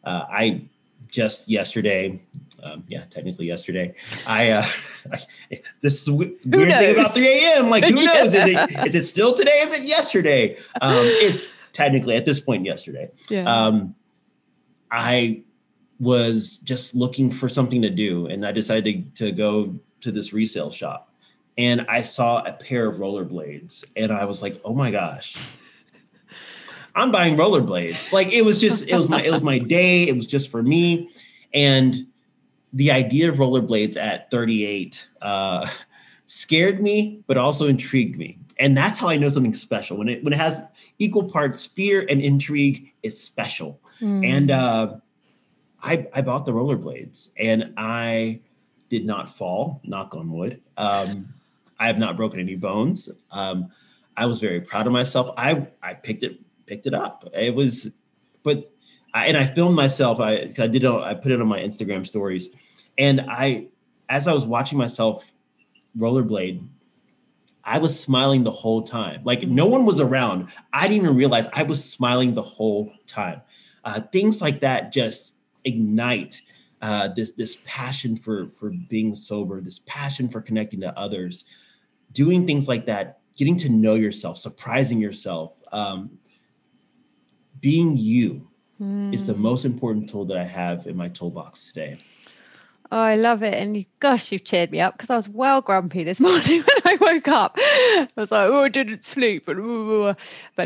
[0.03, 0.67] uh, I
[1.07, 2.21] just yesterday,
[2.63, 4.65] um, yeah, technically yesterday, I, uh,
[5.13, 7.69] I this is a weird thing about 3 a.m.
[7.69, 8.33] Like, who knows?
[8.33, 9.59] Is, it, is it still today?
[9.59, 10.57] Is it yesterday?
[10.81, 13.09] Um, it's technically at this point yesterday.
[13.29, 13.43] Yeah.
[13.51, 13.95] Um,
[14.91, 15.43] I
[15.99, 20.33] was just looking for something to do, and I decided to, to go to this
[20.33, 21.11] resale shop.
[21.57, 25.37] And I saw a pair of rollerblades, and I was like, "Oh my gosh!"
[26.95, 28.13] I'm buying rollerblades.
[28.13, 30.03] Like it was just it was my it was my day.
[30.03, 31.09] It was just for me,
[31.53, 32.07] and
[32.73, 35.69] the idea of rollerblades at 38 uh,
[36.25, 38.37] scared me, but also intrigued me.
[38.57, 40.61] And that's how I know something special when it when it has
[40.97, 42.93] equal parts fear and intrigue.
[43.03, 43.79] It's special.
[44.01, 44.25] Mm.
[44.25, 44.95] And uh,
[45.81, 48.39] I I bought the rollerblades, and I
[48.87, 49.81] did not fall.
[49.83, 50.61] Knock on wood.
[50.77, 51.33] Um,
[51.77, 53.09] I have not broken any bones.
[53.31, 53.69] Um,
[54.15, 55.33] I was very proud of myself.
[55.37, 57.27] I I picked it picked it up.
[57.33, 57.89] It was,
[58.43, 58.71] but
[59.13, 60.19] I, and I filmed myself.
[60.19, 62.49] I I did I put it on my Instagram stories,
[62.97, 63.67] and I
[64.09, 65.25] as I was watching myself
[65.97, 66.67] rollerblade,
[67.63, 69.21] I was smiling the whole time.
[69.23, 70.49] Like no one was around.
[70.73, 73.41] I didn't even realize I was smiling the whole time.
[73.83, 76.41] Uh, things like that just ignite
[76.81, 81.45] uh, this this passion for for being sober, this passion for connecting to others,
[82.11, 85.55] doing things like that, getting to know yourself, surprising yourself.
[85.71, 86.19] Um,
[87.65, 88.47] being you
[88.79, 89.11] mm.
[89.11, 89.41] is the hmm.
[89.41, 91.97] most important tool that I have in my toolbox today.
[92.91, 93.55] Oh, I love it.
[93.55, 96.77] And you, gosh, you've cheered me up because I was well grumpy this morning when
[96.85, 97.55] I woke up.
[97.57, 99.47] I was like, oh, I didn't sleep.
[99.47, 99.57] But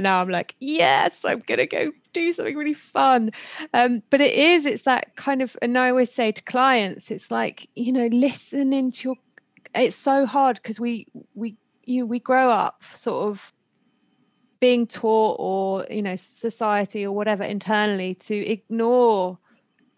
[0.01, 3.31] now I'm like, yes, I'm going to go do something really fun.
[3.73, 7.31] Um, but it is, it's that kind of, and I always say to clients, it's
[7.31, 9.15] like, you know, listening to your,
[9.73, 13.53] it's so hard because we, we, you, we grow up sort of
[14.60, 19.38] being taught or you know society or whatever internally to ignore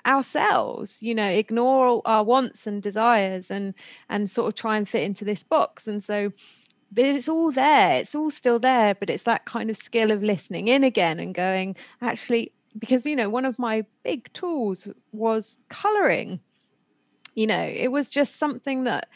[0.05, 3.73] ourselves you know ignore our wants and desires and
[4.09, 5.87] and sort of try and fit into this box.
[5.87, 6.31] And so
[6.91, 10.23] but it's all there it's all still there but it's that kind of skill of
[10.23, 15.57] listening in again and going actually because you know one of my big tools was
[15.69, 16.39] coloring.
[17.35, 19.07] You know it was just something that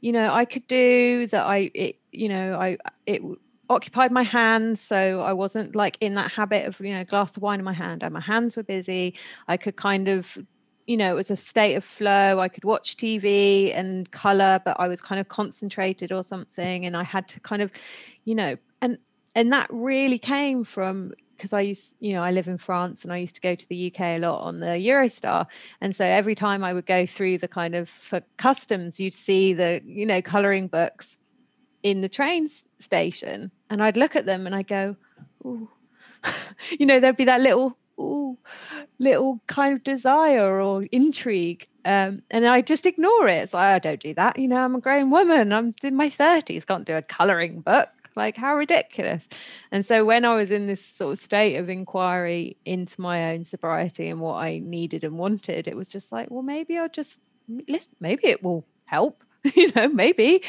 [0.00, 3.22] you know i could do that i it you know i it
[3.68, 7.42] occupied my hands so i wasn't like in that habit of you know glass of
[7.42, 9.14] wine in my hand and my hands were busy
[9.48, 10.36] i could kind of
[10.86, 14.78] you know it was a state of flow i could watch tv and color but
[14.78, 17.70] i was kind of concentrated or something and i had to kind of
[18.24, 18.98] you know and
[19.34, 23.12] and that really came from because I used, you know, I live in France and
[23.12, 25.46] I used to go to the UK a lot on the Eurostar.
[25.80, 29.52] And so every time I would go through the kind of for customs, you'd see
[29.52, 31.16] the, you know, colouring books
[31.82, 33.50] in the train station.
[33.70, 34.96] And I'd look at them and I go,
[35.44, 35.68] oh,
[36.78, 38.38] you know, there'd be that little, ooh,
[38.98, 41.66] little kind of desire or intrigue.
[41.84, 43.42] Um, and I just ignore it.
[43.42, 44.38] It's like, I don't do that.
[44.38, 45.52] You know, I'm a grown woman.
[45.52, 47.88] I'm in my 30s, can't do a colouring book.
[48.14, 49.26] Like, how ridiculous.
[49.70, 53.44] And so, when I was in this sort of state of inquiry into my own
[53.44, 57.18] sobriety and what I needed and wanted, it was just like, well, maybe I'll just,
[57.48, 60.42] maybe it will help, you know, maybe.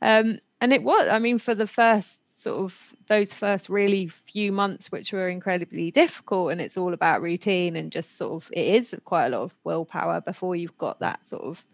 [0.00, 2.74] Um, and it was, I mean, for the first sort of
[3.08, 7.90] those first really few months which were incredibly difficult and it's all about routine and
[7.92, 11.42] just sort of it is quite a lot of willpower before you've got that sort
[11.42, 11.64] of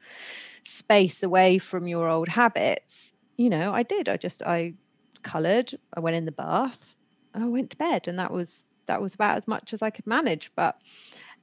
[0.65, 3.13] space away from your old habits.
[3.37, 4.09] You know i did.
[4.09, 4.75] I just i
[5.23, 6.95] colored i went in the bath
[7.35, 10.07] i went to bed and that was that was about as much as i could
[10.07, 10.51] manage.
[10.55, 10.77] But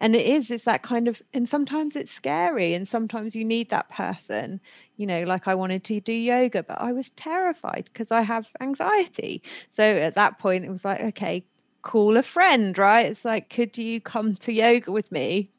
[0.01, 3.69] and it is it's that kind of and sometimes it's scary and sometimes you need
[3.69, 4.59] that person
[4.97, 8.47] you know like i wanted to do yoga but i was terrified because i have
[8.61, 9.41] anxiety.
[9.71, 11.45] So at that point it was like okay
[11.81, 13.05] call a friend right?
[13.07, 15.51] It's like could you come to yoga with me?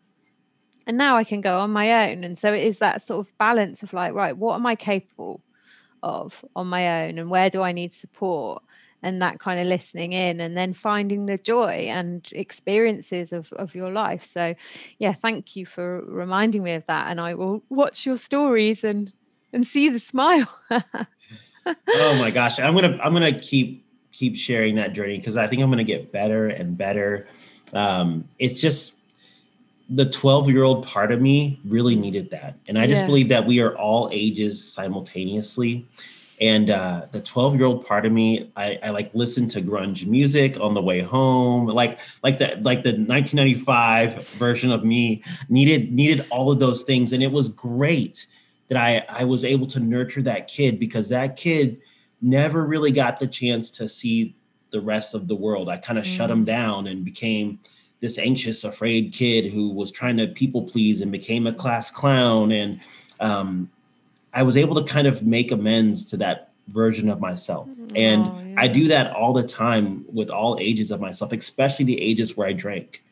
[0.87, 2.25] And now i can go on my own.
[2.25, 5.43] And so it is that sort of balance of like right what am i capable
[6.03, 8.63] of on my own and where do i need support
[9.07, 13.75] and that kind of listening in and then finding the joy and experiences of, of
[13.75, 14.29] your life.
[14.31, 14.55] So
[14.99, 19.13] yeah thank you for reminding me of that and i will watch your stories and
[19.53, 20.49] and see the smile.
[21.95, 25.63] Oh my gosh i'm gonna i'm gonna keep keep sharing that journey because i think
[25.63, 27.27] i'm gonna get better and better.
[27.73, 28.99] Um it's just
[29.91, 33.07] the 12 year old part of me really needed that and i just yeah.
[33.07, 35.87] believe that we are all ages simultaneously
[36.41, 40.07] and uh, the 12 year old part of me I, I like listened to grunge
[40.07, 41.67] music on the way home.
[41.67, 47.13] Like like the like the 1995 version of me needed needed all of those things.
[47.13, 48.27] And it was great
[48.69, 51.81] that i i was able to nurture that kid because that kid
[52.21, 54.35] never really got the chance to see
[54.71, 55.69] the rest of the world.
[55.69, 56.17] I kind of mm.
[56.17, 57.59] shut him down and became
[58.01, 62.53] this anxious afraid kid who was trying to people please and became a class clown.
[62.53, 62.81] And
[63.21, 63.71] um,
[64.37, 67.69] I was able to kind of make amends to that version of myself.
[67.95, 68.55] And oh, yeah.
[68.59, 72.47] I do that all the time with all ages of myself, especially the ages where
[72.47, 73.03] I drank.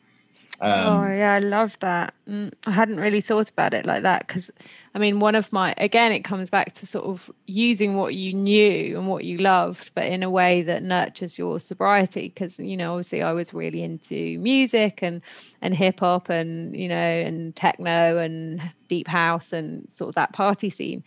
[0.61, 2.13] Um, oh yeah, I love that.
[2.29, 4.51] Mm, I hadn't really thought about it like that because,
[4.95, 8.33] I mean, one of my again, it comes back to sort of using what you
[8.33, 12.29] knew and what you loved, but in a way that nurtures your sobriety.
[12.29, 15.21] Because you know, obviously, I was really into music and
[15.61, 20.31] and hip hop and you know and techno and deep house and sort of that
[20.31, 21.03] party scene,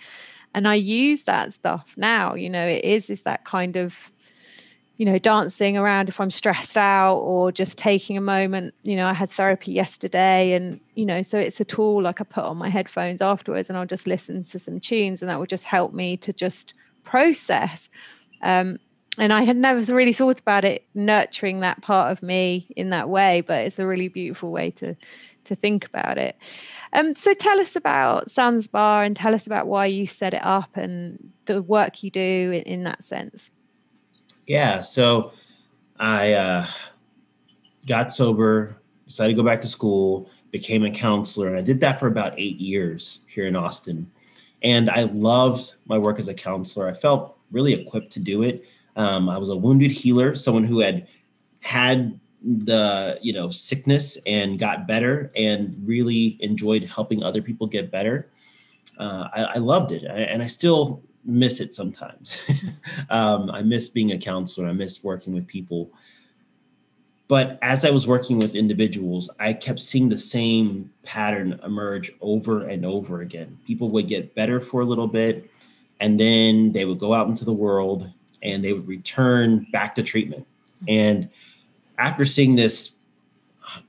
[0.55, 2.35] and I use that stuff now.
[2.35, 3.95] You know, it is is that kind of
[4.99, 8.75] you know, dancing around if I'm stressed out or just taking a moment.
[8.83, 12.25] You know, I had therapy yesterday and, you know, so it's a tool like I
[12.25, 15.47] put on my headphones afterwards and I'll just listen to some tunes and that will
[15.47, 17.89] just help me to just process.
[18.43, 18.81] Um,
[19.19, 23.09] and I had never really thought about it nurturing that part of me in that
[23.09, 24.97] way, but it's a really beautiful way to
[25.45, 26.37] to think about it.
[26.93, 30.45] Um, so tell us about Sans Bar and tell us about why you set it
[30.45, 33.49] up and the work you do in, in that sense.
[34.49, 34.81] Yeah.
[34.81, 35.33] So
[36.01, 36.67] I uh,
[37.87, 42.01] got sober, decided to go back to school, became a counselor, and I did that
[42.01, 44.11] for about eight years here in Austin.
[44.63, 46.89] And I loved my work as a counselor.
[46.89, 48.65] I felt really equipped to do it.
[48.97, 51.07] Um, I was a wounded healer, someone who had
[51.61, 57.91] had the you know sickness and got better, and really enjoyed helping other people get
[57.91, 58.31] better.
[58.97, 62.41] Uh, I, I, loved it, I, and I still miss it sometimes.
[63.11, 64.67] um, I miss being a counselor.
[64.67, 65.91] I miss working with people.
[67.29, 72.65] But as I was working with individuals, I kept seeing the same pattern emerge over
[72.67, 73.59] and over again.
[73.67, 75.51] People would get better for a little bit,
[76.01, 78.11] and then they would go out into the world
[78.43, 80.47] and they would return back to treatment.
[80.87, 81.29] And
[81.99, 82.93] after seeing this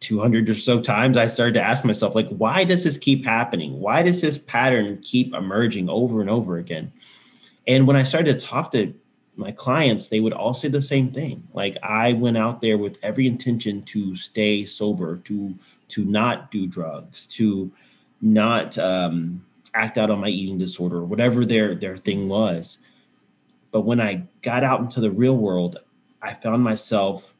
[0.01, 3.79] 200 or so times, I started to ask myself, like, why does this keep happening?
[3.79, 6.91] Why does this pattern keep emerging over and over again?
[7.69, 8.93] And when I started to talk to
[9.35, 11.47] my clients, they would all say the same thing.
[11.53, 15.55] Like I went out there with every intention to stay sober, to
[15.89, 17.71] to not do drugs, to
[18.21, 19.45] not um,
[19.75, 22.79] act out on my eating disorder, whatever their their thing was.
[23.71, 25.77] But when I got out into the real world,
[26.23, 27.31] I found myself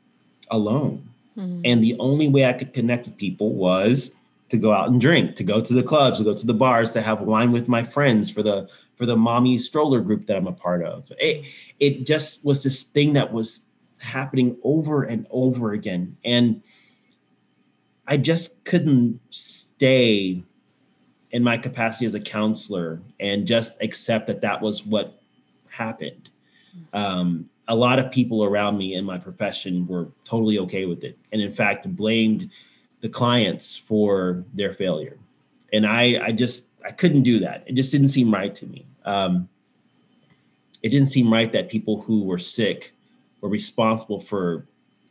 [0.52, 1.10] alone.
[1.36, 1.62] Mm-hmm.
[1.66, 4.14] And the only way I could connect with people was
[4.50, 6.92] to go out and drink, to go to the clubs, to go to the bars,
[6.92, 10.48] to have wine with my friends for the for the mommy stroller group that I'm
[10.48, 11.12] a part of.
[11.20, 11.46] It
[11.80, 13.62] it just was this thing that was
[14.00, 16.18] happening over and over again.
[16.24, 16.62] And
[18.08, 20.44] I just couldn't stay
[21.32, 25.22] in my capacity as a counselor and just accept that that was what
[25.70, 26.30] happened.
[26.94, 31.20] Um, a lot of people around me in my profession were totally okay with it.
[31.32, 32.50] And in fact, blamed
[33.02, 35.18] the clients for their failure.
[35.72, 37.64] And I, I just, I couldn't do that.
[37.68, 38.86] It just didn't seem right to me.
[39.06, 39.48] Um,
[40.82, 42.94] it didn't seem right that people who were sick
[43.42, 44.68] were responsible for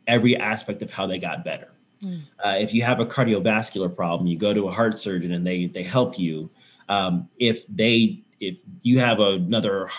[0.07, 1.71] every aspect of how they got better.
[2.03, 2.21] Mm.
[2.43, 5.67] Uh, if you have a cardiovascular problem, you go to a heart surgeon and they
[5.67, 6.49] they help you.
[6.87, 9.89] Um, if they if you have another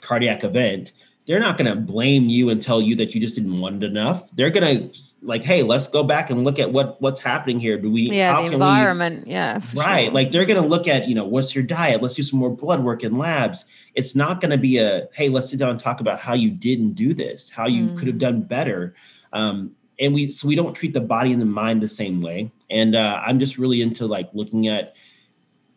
[0.00, 0.92] cardiac event,
[1.30, 3.86] they're not going to blame you and tell you that you just didn't want it
[3.86, 4.28] enough.
[4.34, 7.78] They're going to like, hey, let's go back and look at what what's happening here.
[7.78, 8.10] Do we?
[8.10, 9.28] Yeah, the environment.
[9.28, 10.06] We, yeah, right.
[10.06, 10.12] Sure.
[10.12, 12.02] Like they're going to look at you know what's your diet.
[12.02, 13.66] Let's do some more blood work in labs.
[13.94, 16.50] It's not going to be a hey, let's sit down and talk about how you
[16.50, 17.96] didn't do this, how you mm.
[17.96, 18.96] could have done better.
[19.32, 22.50] Um, and we so we don't treat the body and the mind the same way.
[22.70, 24.96] And uh, I'm just really into like looking at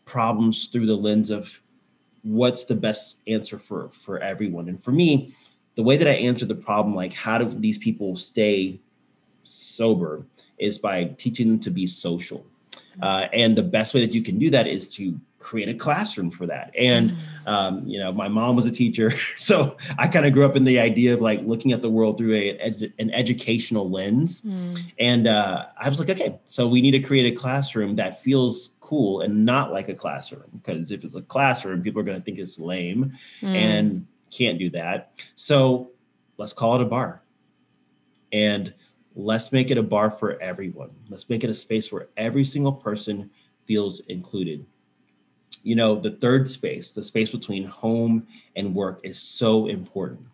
[0.05, 1.59] problems through the lens of
[2.23, 4.67] what's the best answer for for everyone.
[4.67, 5.35] And for me,
[5.75, 8.79] the way that I answer the problem, like how do these people stay
[9.43, 10.25] sober,
[10.57, 12.45] is by teaching them to be social.
[13.01, 16.29] Uh, and the best way that you can do that is to create a classroom
[16.29, 16.71] for that.
[16.77, 17.17] And, mm.
[17.47, 19.11] um, you know, my mom was a teacher.
[19.37, 22.17] So I kind of grew up in the idea of like looking at the world
[22.17, 24.41] through a, an educational lens.
[24.41, 24.79] Mm.
[24.99, 28.69] And uh, I was like, okay, so we need to create a classroom that feels
[28.79, 30.43] cool and not like a classroom.
[30.53, 33.53] Because if it's a classroom, people are going to think it's lame mm.
[33.53, 35.13] and can't do that.
[35.35, 35.91] So
[36.37, 37.21] let's call it a bar.
[38.31, 38.73] And
[39.15, 40.89] let's make it a bar for everyone.
[41.09, 43.29] Let's make it a space where every single person
[43.65, 44.65] feels included.
[45.61, 50.27] You know, the third space, the space between home and work, is so important.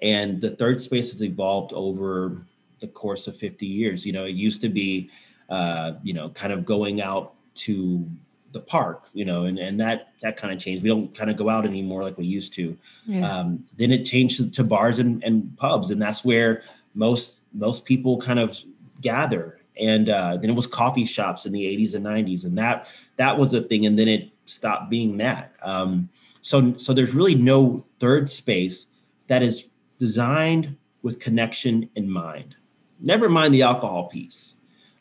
[0.00, 2.46] And the third space has evolved over
[2.80, 4.06] the course of 50 years.
[4.06, 5.10] You know, it used to be,
[5.50, 8.08] uh, you know, kind of going out to
[8.52, 10.82] the park, you know, and, and that that kind of changed.
[10.82, 12.76] We don't kind of go out anymore like we used to.
[13.06, 13.30] Yeah.
[13.30, 16.62] Um, then it changed to, to bars and, and pubs, and that's where
[16.94, 18.58] most most people kind of
[19.00, 19.60] gather.
[19.80, 23.36] And uh, then it was coffee shops in the 80s and 90s, and that that
[23.36, 23.86] was a thing.
[23.86, 25.52] And then it stopped being that.
[25.62, 26.08] Um,
[26.42, 28.86] so so there's really no third space
[29.26, 29.66] that is
[29.98, 32.56] designed with connection in mind.
[33.00, 34.56] Never mind the alcohol piece.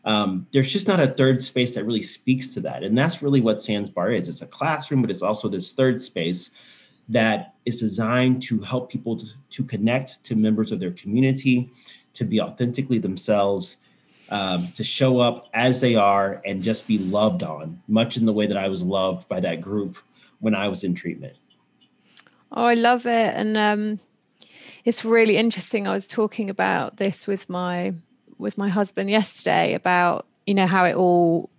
[0.08, 2.82] Um, there's just not a third space that really speaks to that.
[2.82, 4.30] And that's really what Sans Bar is.
[4.30, 6.50] It's a classroom, but it's also this third space
[7.10, 11.70] that is designed to help people to, to connect to members of their community,
[12.14, 13.78] to be authentically themselves,
[14.30, 18.34] um, to show up as they are and just be loved on, much in the
[18.34, 19.98] way that I was loved by that group
[20.40, 21.36] when I was in treatment.
[22.54, 23.34] Oh, I love it.
[23.36, 24.00] And um,
[24.86, 25.86] it's really interesting.
[25.86, 27.94] I was talking about this with my
[28.38, 31.50] with my husband yesterday about you know how it all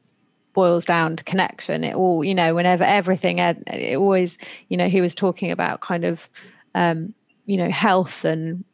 [0.54, 1.84] boils down to connection.
[1.84, 6.04] It all you know whenever everything it always you know he was talking about kind
[6.04, 6.28] of
[6.74, 7.14] um
[7.46, 8.64] you know health and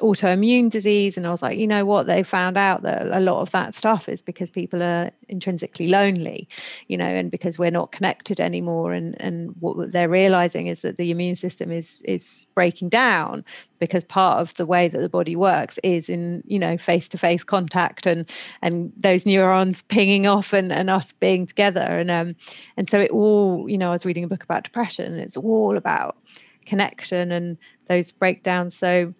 [0.00, 2.06] autoimmune disease and i was like you know what?
[2.06, 6.48] They found out that a lot of that stuff is because people are intrinsically lonely
[6.88, 10.96] you know and because we're not connected anymore and and what they're realizing is that
[10.96, 13.44] the immune system is is breaking down
[13.78, 17.18] because part of the way that the body works is in you know face to
[17.18, 18.30] face contact and
[18.62, 21.80] and those neurons pinging off and and us being together.
[21.80, 22.34] And um
[22.76, 25.76] and so it all you know i was reading a book about depression it's all
[25.76, 26.16] about
[26.64, 28.76] connection and those breakdowns.
[28.76, 29.14] So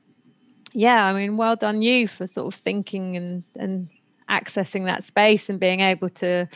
[0.72, 3.88] yeah, I mean, well done you for sort of thinking and and
[4.28, 6.48] accessing that space and being able to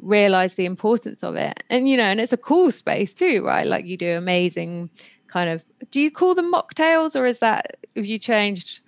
[0.00, 1.62] realize the importance of it.
[1.70, 3.66] And you know, and it's a cool space too, right?
[3.66, 4.90] Like you do amazing
[5.26, 8.80] kind of do you call them mocktails or is that have you changed?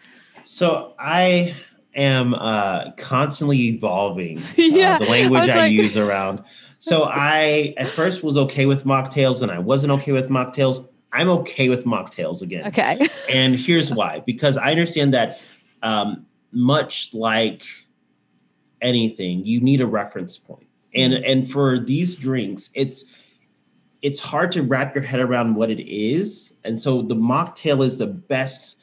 [0.44, 1.54] So I
[1.94, 5.72] am uh constantly evolving uh, yeah, the language I, I like...
[5.72, 6.42] use around.
[6.78, 10.86] So I at first was okay with mocktails and I wasn't okay with mocktails.
[11.12, 12.66] I'm okay with mocktails again.
[12.66, 13.08] Okay.
[13.28, 15.40] and here's why because I understand that
[15.82, 17.64] um, much like
[18.80, 20.66] anything, you need a reference point.
[20.94, 21.24] And mm-hmm.
[21.26, 23.04] and for these drinks, it's
[24.02, 26.52] it's hard to wrap your head around what it is.
[26.64, 28.76] And so the mocktail is the best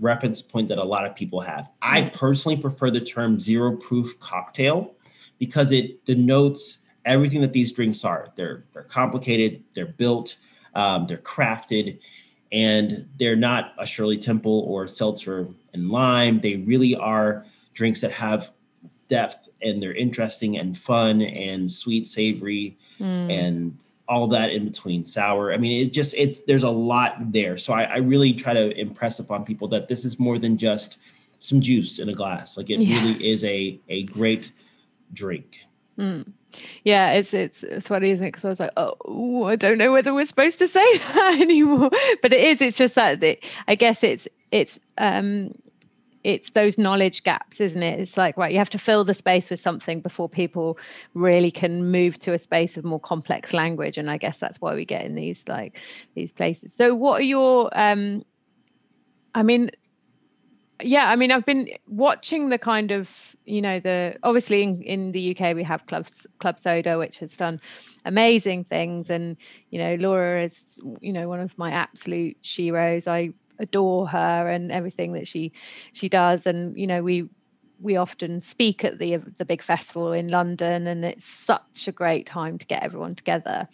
[0.00, 1.68] reference point that a lot of people have.
[1.82, 2.16] I mm-hmm.
[2.16, 4.94] personally prefer the term zero proof cocktail
[5.38, 8.28] because it denotes everything that these drinks are.
[8.34, 10.36] They're they're complicated, they're built,
[10.76, 11.98] um, they're crafted
[12.52, 16.38] and they're not a Shirley Temple or seltzer and lime.
[16.38, 18.52] They really are drinks that have
[19.08, 23.32] depth and they're interesting and fun and sweet, savory, mm.
[23.32, 23.76] and
[24.08, 27.72] all that in between sour i mean it just it's there's a lot there so
[27.72, 30.98] I, I, really try to impress upon people that this is more than just
[31.40, 33.02] some juice in a glass like it yeah.
[33.02, 34.52] really is a a great
[35.12, 35.66] drink
[35.98, 36.26] mm.
[36.84, 38.28] yeah it's it's it's funny isn't it?
[38.28, 41.90] Because i was like oh i don't know whether we're supposed to say that anymore.
[42.22, 45.52] But it is it's just that it, i guess it's it's um
[46.24, 48.00] it's those knowledge gaps isn't it?
[48.00, 50.78] It's like right you have to fill the space with something before people
[51.14, 54.74] really can move to a space of more complex language and i guess that's why
[54.74, 55.78] we get in these like
[56.14, 56.74] these places.
[56.74, 58.24] So what are your um
[59.34, 59.70] i mean
[60.82, 63.10] yeah i mean i've been watching the kind of
[63.44, 67.32] you know the obviously in, in the uk we have clubs club soda which has
[67.36, 67.60] done
[68.06, 69.10] amazing things.
[69.10, 69.36] And
[69.70, 73.06] you know laura is you know one of my absolute sheroes.
[73.06, 75.52] I adore her and everything that she
[75.92, 76.46] she does.
[76.46, 77.28] And you know we
[77.80, 82.26] we often speak at the the big festival in London and it's such a great
[82.26, 83.68] time to get everyone together.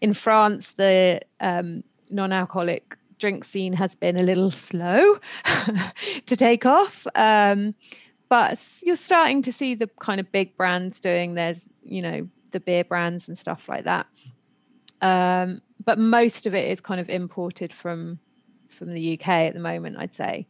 [0.00, 5.18] In France the um, non-alcoholic drink scene has been a little slow
[6.26, 7.74] to take off um,
[8.28, 12.60] but you're starting to see the kind of big brands doing there's you know the
[12.60, 14.06] beer brands and stuff like that
[15.00, 18.18] um, but most of it is kind of imported from
[18.74, 20.46] from the UK at the moment, I'd say.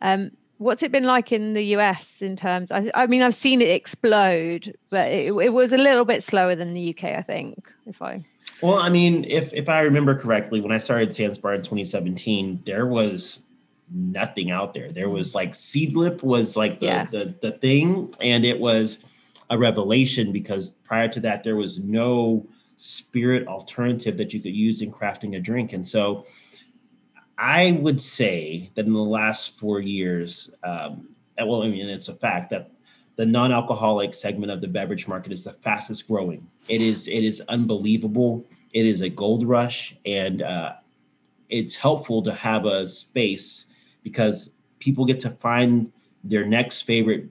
[0.00, 2.70] Um, what's it been like in the US in terms?
[2.70, 6.54] I, I mean, I've seen it explode, but it, it, was a little bit slower
[6.54, 7.70] than the UK, I think.
[7.86, 8.24] If I
[8.62, 12.62] well, I mean, if if I remember correctly, when I started Sans Bar in 2017,
[12.64, 13.40] there was
[13.90, 14.90] nothing out there.
[14.90, 17.06] There was like Seedlip was like the, yeah.
[17.10, 18.98] the the thing, and it was
[19.50, 24.82] a revelation because prior to that there was no spirit alternative that you could use
[24.82, 26.26] in crafting a drink, and so
[27.36, 32.14] I would say that in the last four years, um, well, I mean, it's a
[32.14, 32.70] fact that
[33.16, 36.46] the non-alcoholic segment of the beverage market is the fastest growing.
[36.68, 38.44] It is it is unbelievable.
[38.72, 40.74] It is a gold rush, and uh,
[41.48, 43.66] it's helpful to have a space
[44.02, 44.50] because
[44.80, 45.92] people get to find
[46.24, 47.28] their next favorite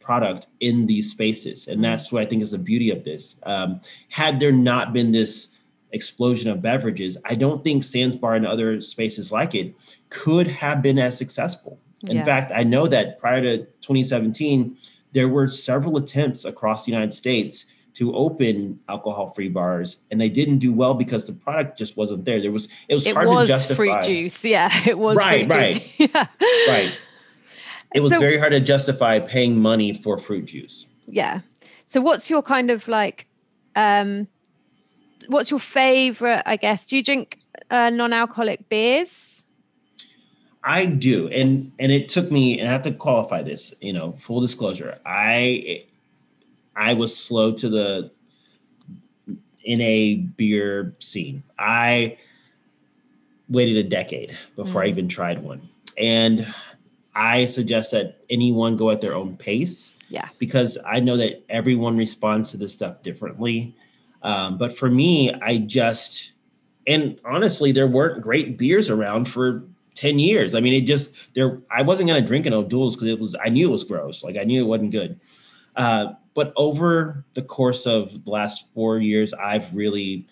[0.00, 1.82] product in these spaces, and mm-hmm.
[1.82, 3.36] that's what I think is the beauty of this.
[3.42, 5.48] Um, had there not been this
[5.92, 9.74] explosion of beverages, I don't think Sans Bar and other spaces like it
[10.08, 11.78] could have been as successful.
[12.02, 12.24] In yeah.
[12.24, 14.76] fact, I know that prior to 2017,
[15.12, 20.58] there were several attempts across the United States to open alcohol-free bars, and they didn't
[20.58, 22.40] do well because the product just wasn't there.
[22.40, 23.76] There was it was it hard was to justify.
[23.76, 26.26] Fruit juice, yeah, it was right, right, yeah.
[26.68, 26.92] right.
[27.94, 30.86] It was so, very hard to justify paying money for fruit juice.
[31.06, 31.40] Yeah.
[31.86, 33.26] So, what's your kind of like?
[33.76, 34.26] um
[35.28, 36.42] what's your favorite?
[36.46, 36.86] I guess.
[36.86, 37.38] Do you drink
[37.70, 39.27] uh, non-alcoholic beers?
[40.62, 42.58] I do, and and it took me.
[42.58, 43.74] And I have to qualify this.
[43.80, 44.98] You know, full disclosure.
[45.06, 45.84] I
[46.76, 48.10] I was slow to the
[49.64, 51.42] in a beer scene.
[51.58, 52.18] I
[53.48, 54.86] waited a decade before mm.
[54.86, 56.46] I even tried one, and
[57.18, 59.92] I suggest that anyone go at their own pace.
[60.08, 60.28] Yeah.
[60.38, 63.74] Because I know that everyone responds to this stuff differently.
[64.22, 66.32] Um, but for me, I just,
[66.86, 69.64] and honestly, there weren't great beers around for
[69.98, 70.54] 10 years.
[70.54, 73.48] I mean, it just, there, I wasn't to drink an O'Doul's because it was, I
[73.48, 74.22] knew it was gross.
[74.22, 75.20] Like I knew it wasn't good.
[75.74, 80.28] Uh, but over the course of the last four years, I've really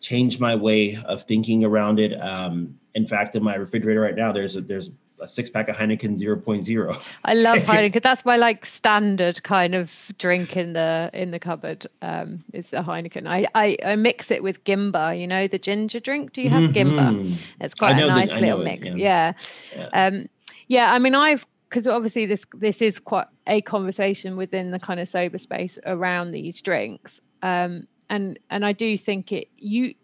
[0.00, 2.12] changed my way of thinking around it.
[2.20, 4.90] Um, in fact, in my refrigerator right now, there's a, there's
[5.22, 7.02] a six pack of Heineken 0.0.
[7.24, 8.02] I love Heineken.
[8.02, 11.86] That's my like standard kind of drink in the in the cupboard.
[12.02, 13.26] Um, is a Heineken.
[13.26, 15.18] I, I, I mix it with Gimba.
[15.18, 16.32] You know the ginger drink.
[16.32, 16.98] Do you have mm-hmm.
[16.98, 17.38] Gimba?
[17.60, 18.84] It's quite a nice little it, mix.
[18.84, 18.94] Yeah.
[18.96, 19.32] Yeah.
[19.76, 20.06] yeah.
[20.06, 20.28] Um,
[20.68, 20.92] yeah.
[20.92, 25.08] I mean, I've because obviously this this is quite a conversation within the kind of
[25.08, 27.20] sober space around these drinks.
[27.42, 29.94] Um, and and I do think it you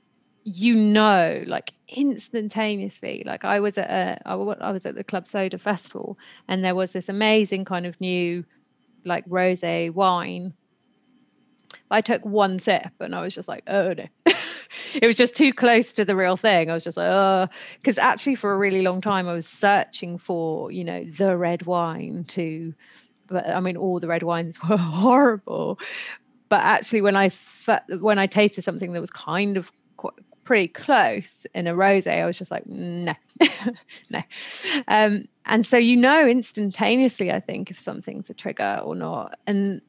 [0.55, 3.23] you know like instantaneously.
[3.27, 4.35] Like i was at a I
[4.71, 6.19] was at the club soda festival
[6.49, 8.45] and there was this amazing kind of new
[9.05, 10.55] like rose wine.
[11.91, 14.07] I took one sip and i was just like oh no.
[14.95, 16.71] It was just too close to the real thing.
[16.71, 20.19] I was just like oh because actually for a really long time i was searching
[20.19, 22.75] for you know the red wine to
[23.27, 25.79] but i mean all the red wines were horrible.
[26.49, 27.31] But actually when i
[28.01, 29.71] when i tasted something that was kind of
[30.49, 33.13] pretty close in a rose, I was just like, no,
[34.09, 34.23] no.
[34.89, 39.39] Um, and so you know instantaneously, I think, if something's a trigger or not.
[39.47, 39.83] And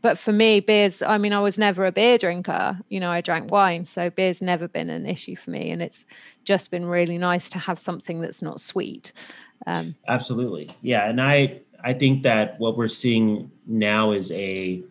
[0.00, 2.78] but for me, beers, I mean, I was never a beer drinker.
[2.88, 3.84] You know, I drank wine.
[3.84, 5.70] So beer's never been an issue for me.
[5.70, 6.06] And it's
[6.44, 9.12] just been really nice to have something that's not sweet.
[9.66, 10.70] Um, Absolutely.
[10.80, 11.10] Yeah.
[11.10, 14.82] And I I think that what we're seeing now is a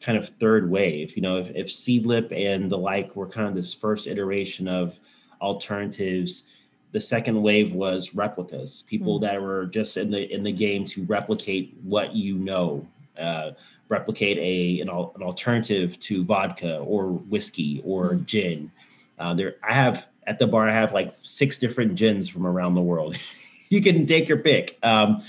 [0.00, 1.14] kind of third wave.
[1.16, 4.98] You know, if, if Seedlip and the like were kind of this first iteration of
[5.40, 6.44] alternatives,
[6.92, 9.22] the second wave was replicas, people mm.
[9.22, 12.86] that were just in the in the game to replicate what you know,
[13.18, 13.52] uh,
[13.88, 18.24] replicate a an, an, alternative to vodka or whiskey or mm.
[18.26, 18.72] gin.
[19.18, 22.74] Uh, there, I have at the bar, I have like six different gins from around
[22.74, 23.16] the world.
[23.68, 24.78] you can take your pick.
[24.82, 25.20] Um,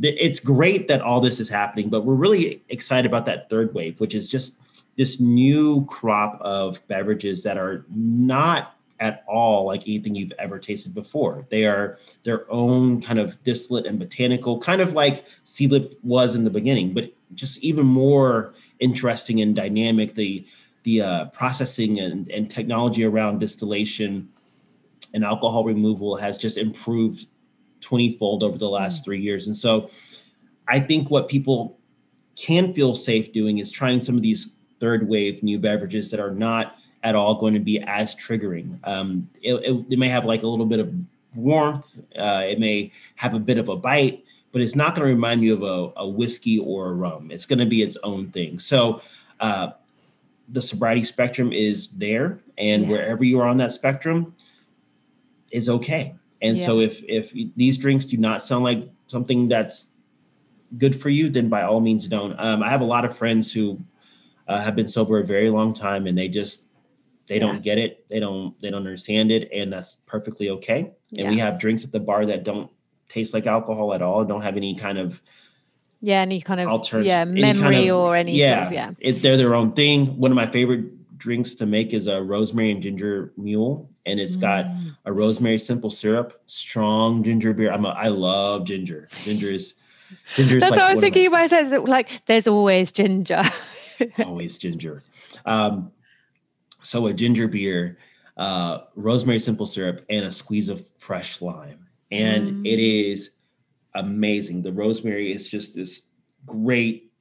[0.00, 3.98] it's great that all this is happening, but we're really excited about that third wave,
[4.00, 4.54] which is just
[4.96, 10.94] this new crop of beverages that are not at all like anything you've ever tasted
[10.94, 11.46] before.
[11.50, 16.44] They are their own kind of distillate and botanical, kind of like Seedlip was in
[16.44, 20.14] the beginning, but just even more interesting and dynamic.
[20.14, 20.46] The
[20.84, 24.28] the uh, processing and, and technology around distillation
[25.12, 27.26] and alcohol removal has just improved
[27.80, 29.04] 20 fold over the last mm.
[29.04, 29.46] three years.
[29.46, 29.90] And so
[30.66, 31.78] I think what people
[32.36, 36.30] can feel safe doing is trying some of these third wave new beverages that are
[36.30, 38.78] not at all going to be as triggering.
[38.84, 40.92] Um, it, it, it, may have like a little bit of
[41.34, 45.14] warmth, uh, it may have a bit of a bite, but it's not going to
[45.14, 47.30] remind you of a, a, whiskey or a rum.
[47.30, 48.58] It's going to be its own thing.
[48.58, 49.02] So,
[49.40, 49.70] uh,
[50.50, 52.88] the sobriety spectrum is there, and yeah.
[52.88, 54.34] wherever you are on that spectrum
[55.50, 56.14] is okay.
[56.40, 56.66] And yeah.
[56.66, 59.90] so, if if these drinks do not sound like something that's
[60.76, 62.34] good for you, then by all means don't.
[62.38, 63.80] Um, I have a lot of friends who
[64.46, 66.68] uh, have been sober a very long time, and they just
[67.28, 67.40] they yeah.
[67.40, 71.30] don't get it they don't they don't understand it and that's perfectly okay and yeah.
[71.30, 72.70] we have drinks at the bar that don't
[73.08, 75.22] taste like alcohol at all don't have any kind of
[76.00, 78.90] yeah any kind of alternative yeah memory kind of, or any yeah sort of, yeah
[79.00, 82.70] it, they're their own thing one of my favorite drinks to make is a rosemary
[82.70, 84.40] and ginger mule and it's mm.
[84.40, 84.66] got
[85.04, 89.74] a rosemary simple syrup strong ginger beer i'm a, i love ginger ginger is
[90.34, 93.42] ginger that's like what i was thinking about it like there's always ginger
[94.24, 95.02] always ginger
[95.44, 95.92] um
[96.82, 97.98] so a ginger beer,
[98.36, 101.86] uh, rosemary simple syrup, and a squeeze of fresh lime.
[102.10, 102.66] And mm.
[102.66, 103.30] it is
[103.94, 104.62] amazing.
[104.62, 106.02] The rosemary is just this
[106.46, 107.12] great,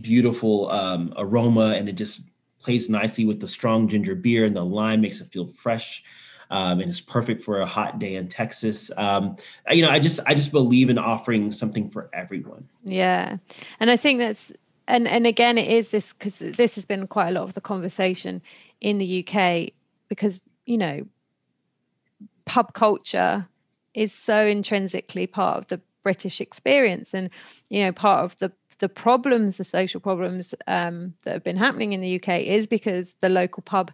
[0.00, 2.20] beautiful um, aroma, and it just
[2.62, 6.02] plays nicely with the strong ginger beer, and the lime makes it feel fresh.
[6.50, 8.90] Um, and it's perfect for a hot day in Texas.
[8.98, 9.36] Um,
[9.70, 12.68] you know, I just I just believe in offering something for everyone.
[12.84, 13.38] Yeah,
[13.80, 14.52] and I think that's
[14.86, 17.60] and and again it is this because this has been quite a lot of the
[17.60, 18.42] conversation
[18.80, 19.72] in the UK
[20.08, 21.06] because you know
[22.44, 23.46] pub culture
[23.94, 27.30] is so intrinsically part of the British experience and
[27.70, 28.52] you know part of the
[28.82, 33.14] the problems the social problems um, that have been happening in the UK is because
[33.20, 33.92] the local pub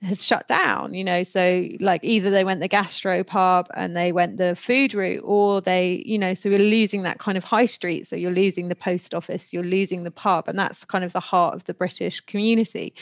[0.00, 4.12] has shut down you know so like either they went the gastro pub and they
[4.12, 7.66] went the food route or they you know so we're losing that kind of high
[7.66, 8.06] street.
[8.06, 11.20] So you're losing the post office you're losing the pub and that's kind of the
[11.20, 12.94] heart of the british community.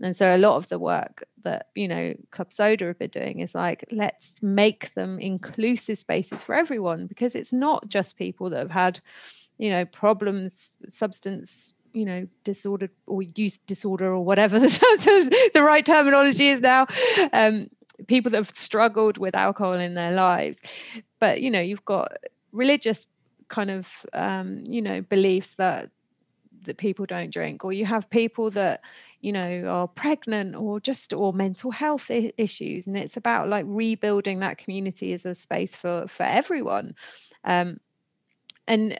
[0.00, 3.38] And so a lot of the work that you know club soda have been doing
[3.38, 8.58] is like let's make them inclusive spaces for everyone because it's not just people that
[8.58, 9.00] have had
[9.58, 15.86] you know problems substance you know disordered or use disorder or whatever the, the right
[15.86, 16.86] terminology is now
[17.32, 17.68] um,
[18.06, 20.60] people that have struggled with alcohol in their lives.
[21.18, 22.12] But you know you've got
[22.52, 23.06] religious
[23.48, 25.90] kind of um, you know beliefs that
[26.64, 28.80] that people don't drink or you have people that
[29.20, 33.64] you know are pregnant or just or mental health I- issues and it's about like
[33.68, 36.94] rebuilding that community as a space for for everyone.
[37.44, 37.78] Um,
[38.68, 38.98] and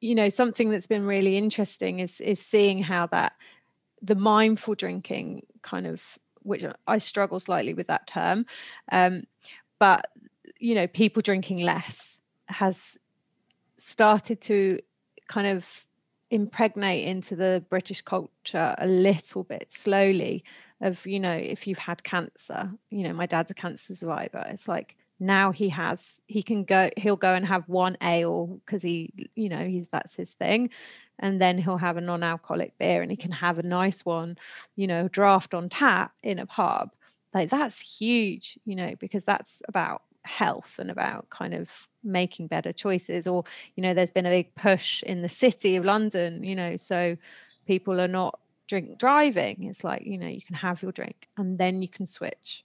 [0.00, 3.32] you know something that's been really interesting is is seeing how that
[4.02, 6.02] the mindful drinking kind of
[6.42, 8.46] which I struggle slightly with that term
[8.92, 9.24] um,
[9.78, 10.06] but
[10.58, 12.96] you know people drinking less has
[13.78, 14.80] started to
[15.28, 15.66] kind of
[16.30, 20.44] impregnate into the British culture a little bit slowly
[20.80, 24.68] of you know if you've had cancer you know my dad's a cancer survivor it's
[24.68, 29.12] like now he has he can go he'll go and have one ale because he
[29.34, 30.70] you know he's that's his thing.
[31.18, 34.36] And then he'll have a non-alcoholic beer and he can have a nice one
[34.76, 36.90] you know draft on tap in a pub.
[37.34, 41.70] Like that's huge you know because that's about health and about kind of
[42.02, 43.44] making better choices or
[43.76, 47.16] you know there's been a big push in the city of london you know so
[47.64, 49.64] people are not drink driving.
[49.64, 52.64] It's like you know you can have your drink and then you can switch.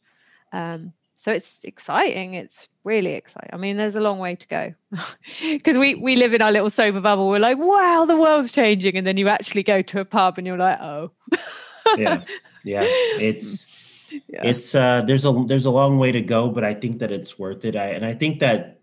[0.54, 4.74] Um, so it's exciting it's really exciting i mean there's a long way to go
[5.42, 8.98] because we we live in our little sober bubble we're like wow the world's changing
[8.98, 11.12] and then you actually go to a pub and you're like oh
[11.96, 12.24] yeah
[12.64, 13.68] yeah it's
[14.10, 14.44] yeah.
[14.44, 17.38] it's uh there's a there's a long way to go but i think that it's
[17.38, 18.80] worth it i and i think that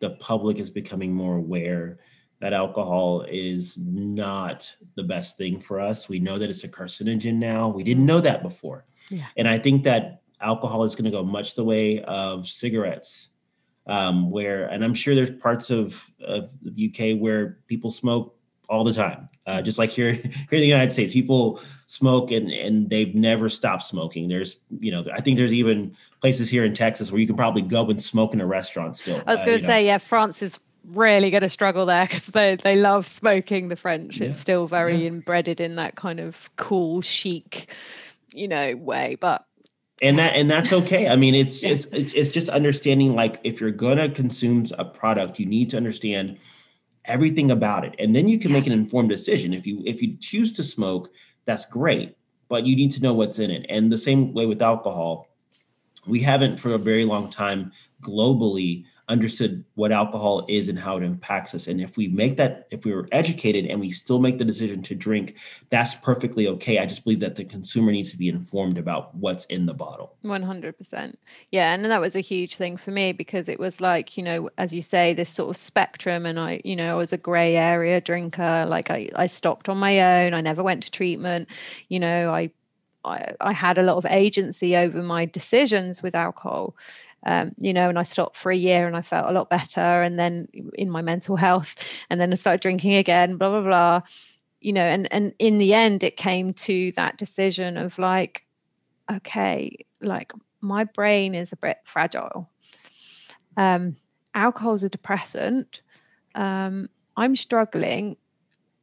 [0.00, 1.98] the public is becoming more aware
[2.40, 6.06] that alcohol is not the best thing for us.
[6.06, 7.70] We know that it's a carcinogen now.
[7.70, 8.84] We didn't know that before.
[9.08, 9.24] Yeah.
[9.38, 13.30] And I think that alcohol is going to go much the way of cigarettes,
[13.86, 18.34] um, where, and I'm sure there's parts of, of the UK where people smoke
[18.68, 19.28] all the time.
[19.46, 23.48] Uh, just like here, here in the United States, people smoke and, and they've never
[23.48, 24.28] stopped smoking.
[24.28, 27.62] There's, you know, I think there's even places here in Texas where you can probably
[27.62, 29.22] go and smoke in a restaurant still.
[29.26, 29.68] I was Uh, going to know.
[29.68, 33.76] say, yeah, France is really going to struggle there because they, they love smoking the
[33.76, 34.20] French.
[34.20, 34.40] It's Yeah.
[34.40, 35.08] still very Yeah.
[35.08, 37.70] embedded in that kind of cool, chic,
[38.32, 39.16] you know, way.
[39.20, 39.44] But
[40.02, 41.08] and that and that's okay.
[41.08, 41.70] I mean it's Yeah.
[41.70, 45.76] it's it's it's just understanding like if you're gonna consume a product you need to
[45.76, 46.38] understand
[47.04, 47.94] everything about it.
[47.98, 49.54] And then you can make an informed decision.
[49.54, 51.10] If you if you choose to smoke
[51.44, 52.16] that's great
[52.48, 53.66] but you need to know what's in it.
[53.68, 55.28] And the same way with alcohol.
[56.06, 61.02] We haven't for a very long time globally understood what alcohol is and how it
[61.02, 64.38] impacts us and if we make that if we were educated and we still make
[64.38, 65.36] the decision to drink
[65.70, 69.44] that's perfectly okay i just believe that the consumer needs to be informed about what's
[69.46, 71.14] in the bottle 100%.
[71.50, 71.72] Yeah.
[71.72, 74.72] And that was a huge thing for me because it was like, you know, as
[74.72, 76.26] you say, this sort of spectrum.
[76.26, 78.66] And I, you know, I was a gray area drinker.
[78.68, 80.34] Like I, I stopped on my own.
[80.34, 81.48] I never went to treatment.
[81.88, 82.50] You know, I,
[83.04, 86.74] I, I had a lot of agency over my decisions with alcohol.
[87.24, 89.80] Um, you know, and I stopped for a year and I felt a lot better.
[89.80, 91.74] And then in my mental health,
[92.10, 94.00] and then I started drinking again, blah, blah, blah.
[94.60, 98.44] You know, and and in the end, it came to that decision of like,
[99.10, 102.48] okay, like my brain is a bit fragile.
[103.56, 103.96] Um,
[104.34, 105.82] alcohol's a depressant.
[106.34, 108.16] Um, I'm struggling.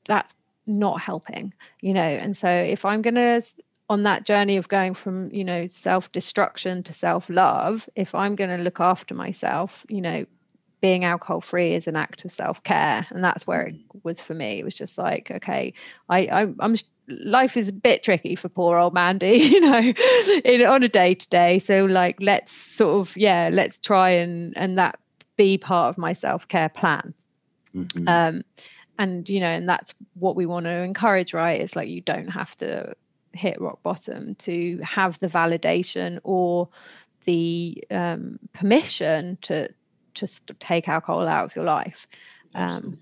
[0.05, 0.33] That's
[0.65, 2.01] not helping, you know.
[2.01, 3.41] And so if I'm gonna
[3.89, 8.79] on that journey of going from you know self-destruction to self-love, if I'm gonna look
[8.79, 10.25] after myself, you know,
[10.81, 14.59] being alcohol free is an act of self-care, and that's where it was for me.
[14.59, 15.73] It was just like, okay,
[16.09, 16.75] I I'm, I'm
[17.07, 19.93] life is a bit tricky for poor old Mandy, you know,
[20.45, 21.59] in, on a day to day.
[21.59, 24.99] So like, let's sort of, yeah, let's try and and that
[25.37, 27.13] be part of my self care plan.
[27.75, 28.07] Mhm.
[28.07, 28.43] Um,
[28.99, 31.59] and you know, and that's what we want to encourage, right?
[31.59, 32.95] It's like you don't have to
[33.33, 36.69] hit rock bottom to have the validation or
[37.25, 39.69] the um, permission to
[40.13, 42.07] just take alcohol out of your life.
[42.53, 42.99] Um,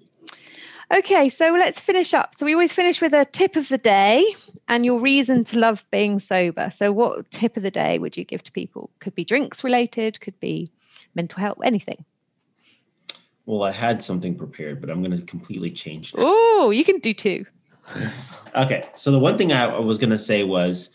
[0.93, 2.36] Okay, so let's finish up.
[2.36, 4.36] So we always finish with a tip of the day
[4.67, 6.69] and your reason to love being sober.
[6.69, 8.89] So what tip of the day would you give to people?
[8.99, 10.69] Could be drinks related, could be
[11.15, 12.03] mental health, anything.
[13.45, 16.13] Well, I had something prepared, but I'm going to completely change.
[16.17, 17.45] Oh, you can do two.
[18.56, 20.89] Okay, so the one thing I was going to say was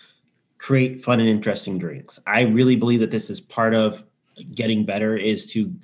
[0.58, 2.20] create fun and interesting drinks.
[2.26, 4.04] I really believe that this is part of
[4.54, 5.74] getting better is to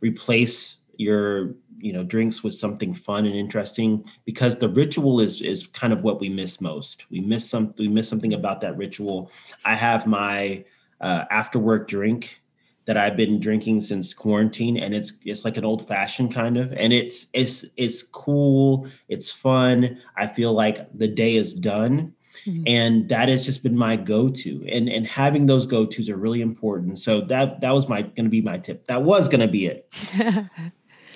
[0.00, 5.66] replace your you know drinks with something fun and interesting because the ritual is is
[5.66, 7.04] kind of what we miss most.
[7.10, 9.30] We miss some we miss something about that ritual.
[9.64, 10.64] I have my
[11.00, 12.40] uh, after work drink
[12.86, 16.72] that I've been drinking since quarantine, and it's it's like an old fashioned kind of,
[16.72, 19.98] and it's it's it's cool, it's fun.
[20.16, 22.14] I feel like the day is done,
[22.46, 22.62] Mhm.
[22.66, 26.16] and that has just been my go to, and and having those go tos are
[26.16, 26.98] really important.
[26.98, 28.86] So that that was my going to be my tip.
[28.86, 29.88] That was going to be it.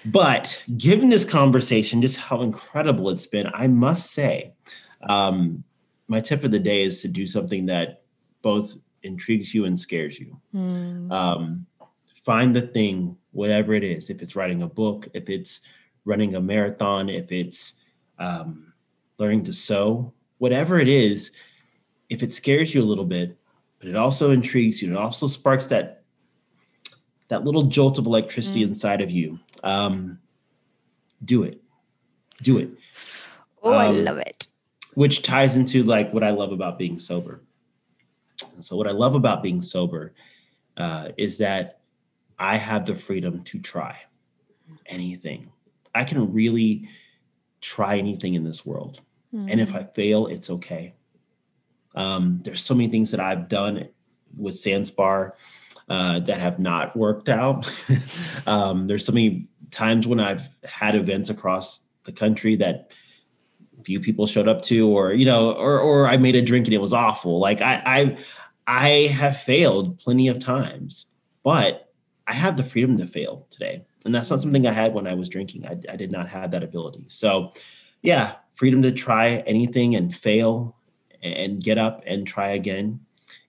[0.07, 4.53] But given this conversation, just how incredible it's been, I must say,
[5.11, 5.63] um,
[6.09, 8.03] my tip of the day is to do something that
[8.41, 11.11] both intrigues you and scares you Hmm.
[11.13, 11.67] um,
[12.25, 15.61] find the thing whatever it is if it's writing a book if it's
[16.05, 17.75] running a marathon if it's
[18.19, 18.73] um,
[19.19, 21.31] learning to sew whatever it is
[22.09, 23.39] if it scares you a little bit
[23.79, 26.03] but it also intrigues you it also sparks that
[27.29, 28.69] that little jolt of electricity Mm.
[28.69, 30.19] inside of you um,
[31.25, 31.63] do it
[32.43, 32.71] do it
[33.63, 34.47] oh, I Um, love it.
[34.95, 37.43] which ties into like what I love about being sober.
[38.63, 40.15] So what I love about being sober
[40.77, 41.81] uh, is that
[42.39, 43.99] I have the freedom to try
[44.87, 45.53] anything.
[45.95, 46.89] I can really
[47.61, 49.01] try anything in this world,
[49.33, 50.95] and if I fail, it's okay.
[51.95, 53.89] Um, there's so many things that I've done
[54.37, 55.37] with Sans Bar
[55.89, 57.73] uh, that have not worked out.
[58.47, 62.93] um, there's so many times when I've had events across the country that
[63.85, 66.75] few people showed up to or you know or or I made a drink and
[66.75, 68.17] it was awful like I I
[68.67, 71.07] I have failed plenty of times
[71.43, 71.93] but
[72.27, 73.85] I have the freedom to fail today.
[74.05, 74.43] And that's not mm-hmm.
[74.43, 75.67] something I had when I was drinking.
[75.67, 77.07] I, I did not have that ability.
[77.09, 77.53] So
[78.03, 80.77] yeah freedom to try anything and fail
[81.23, 83.01] and get up and try again.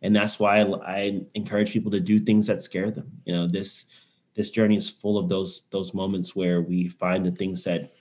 [0.01, 3.11] And that's why I, I encourage people to do things that scare them.
[3.25, 3.85] You know this
[4.33, 7.93] this journey is full of those those moments where we find the things that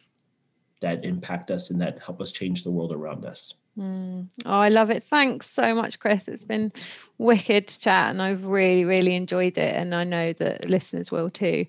[0.80, 3.54] that impact us and that help us change the world around us.
[3.78, 4.28] Mm.
[4.44, 5.04] Oh, I love it.
[5.04, 6.28] Thanks so much, Chris.
[6.28, 6.72] It's been
[7.18, 9.74] wicked chat and I've really, really enjoyed it.
[9.76, 11.66] And I know that listeners will too.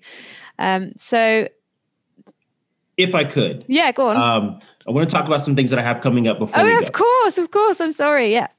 [0.58, 1.48] Um, so,
[2.98, 4.16] if I could, yeah, go on.
[4.16, 6.60] Um, I want to talk about some things that I have coming up before.
[6.60, 7.80] Oh, of course, of course.
[7.80, 8.32] I'm sorry.
[8.32, 8.48] Yeah.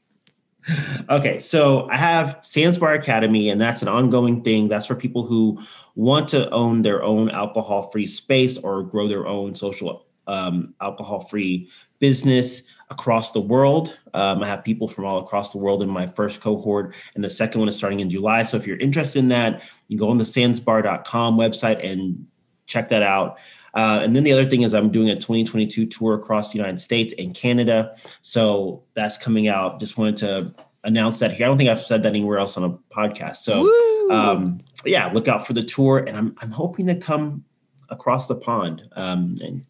[1.10, 4.70] Okay, so I have Sans Bar Academy, and that's an ongoing thing.
[4.70, 5.62] That's for people who
[5.96, 11.22] want to own their own alcohol free space or grow their own social um, alcohol
[11.22, 11.70] free
[12.04, 13.98] business across the world.
[14.14, 17.30] Um, I have people from all across the world in my first cohort, and the
[17.30, 18.44] second one is starting in July.
[18.44, 22.28] So if you're interested in that, you can go on the sandsbar.com website and
[22.66, 23.38] check that out.
[23.74, 26.82] Uh, and then the other thing is I'm doing a 2022 tour across the United
[26.82, 27.96] States and Canada.
[28.22, 29.80] So that's coming out.
[29.80, 31.46] Just wanted to announce that here.
[31.46, 33.38] I don't think I've said that anywhere else on a podcast.
[33.38, 33.64] So
[34.12, 36.00] um, yeah, look out for the tour.
[36.00, 37.46] And I'm, I'm hoping to come
[37.88, 38.84] across the pond.
[38.98, 39.66] Um, and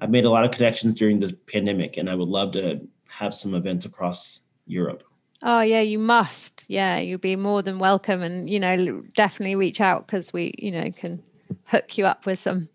[0.00, 3.34] I've made a lot of connections during the pandemic, and I would love to have
[3.34, 5.04] some events across Europe.
[5.42, 6.64] Oh yeah, you must.
[6.68, 10.70] Yeah, you'll be more than welcome, and you know, definitely reach out because we, you
[10.70, 11.22] know, can
[11.64, 12.68] hook you up with some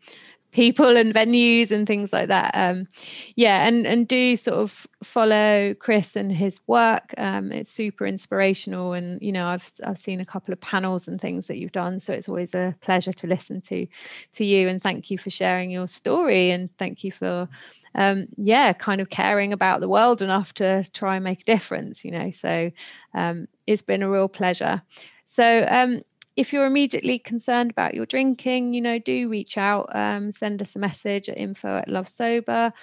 [0.56, 2.88] people and venues and things like that um,
[3.36, 8.93] yeah and and do sort of follow chris and his work um, it's super inspirational
[8.93, 11.99] and you know i've i've seen a couple of panels and things that you've done
[11.99, 13.86] so it's always a pleasure to listen to
[14.32, 17.49] to you and thank you for sharing your story and thank you for
[17.97, 22.03] um, yeah, kind of caring about the world enough to try and make a difference,
[22.03, 22.30] you know.
[22.30, 22.72] So
[23.14, 24.82] um, it's been a real pleasure.
[25.28, 26.01] So um,
[26.36, 30.75] if you're immediately concerned about your drinking, you know, do reach out, um, send us
[30.75, 32.73] a message at info at Love Sober.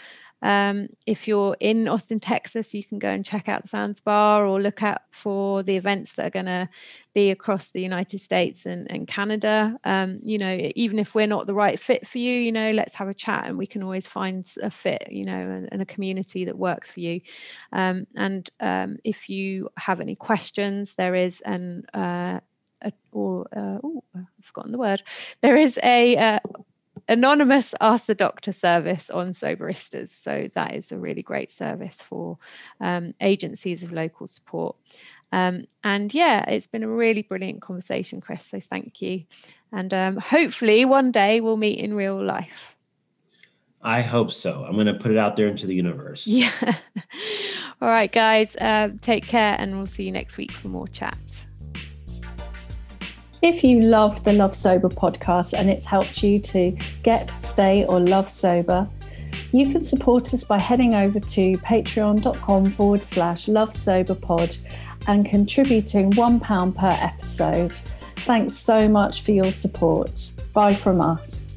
[0.43, 4.45] Um, if you're in Austin, Texas, you can go and check out the Sans Bar
[4.45, 6.69] or look out for the events that are going to
[7.15, 9.79] be across the United States and, and Canada.
[9.85, 12.97] Um, you know, even if we're not the right fit for you, you know, let's
[12.97, 15.87] have a chat and we can always find a fit, you know, and, and a
[15.87, 17.21] community that works for you.
[17.73, 22.41] Um, and um, if you have any questions, there is an uh,
[23.13, 25.03] or uh, oh, I've forgotten the word.
[25.41, 26.39] There is a uh,
[27.09, 32.39] anonymous ask the doctor service on soberistas so that is a really great service for
[32.81, 34.77] um, agencies of local support.
[35.33, 39.25] Um, and yeah it's been a really brilliant conversation chris so thank you.
[39.73, 42.77] And um, hopefully one day we'll meet in real life.
[43.85, 44.65] I hope so.
[44.65, 46.27] I'm going to put it out there into the universe.
[46.27, 46.51] Yeah.
[47.81, 51.17] All right guys uh, take care and we'll see you next week for more chat
[53.43, 57.99] if you love the Love Sober podcast and it's helped you to get, stay, or
[57.99, 58.89] love sober,
[59.53, 64.57] you can support us by heading over to patreon.com forward slash love sober pod
[65.07, 67.73] and contributing £1 per episode.
[68.19, 70.31] Thanks so much for your support.
[70.55, 71.52] Bye from us.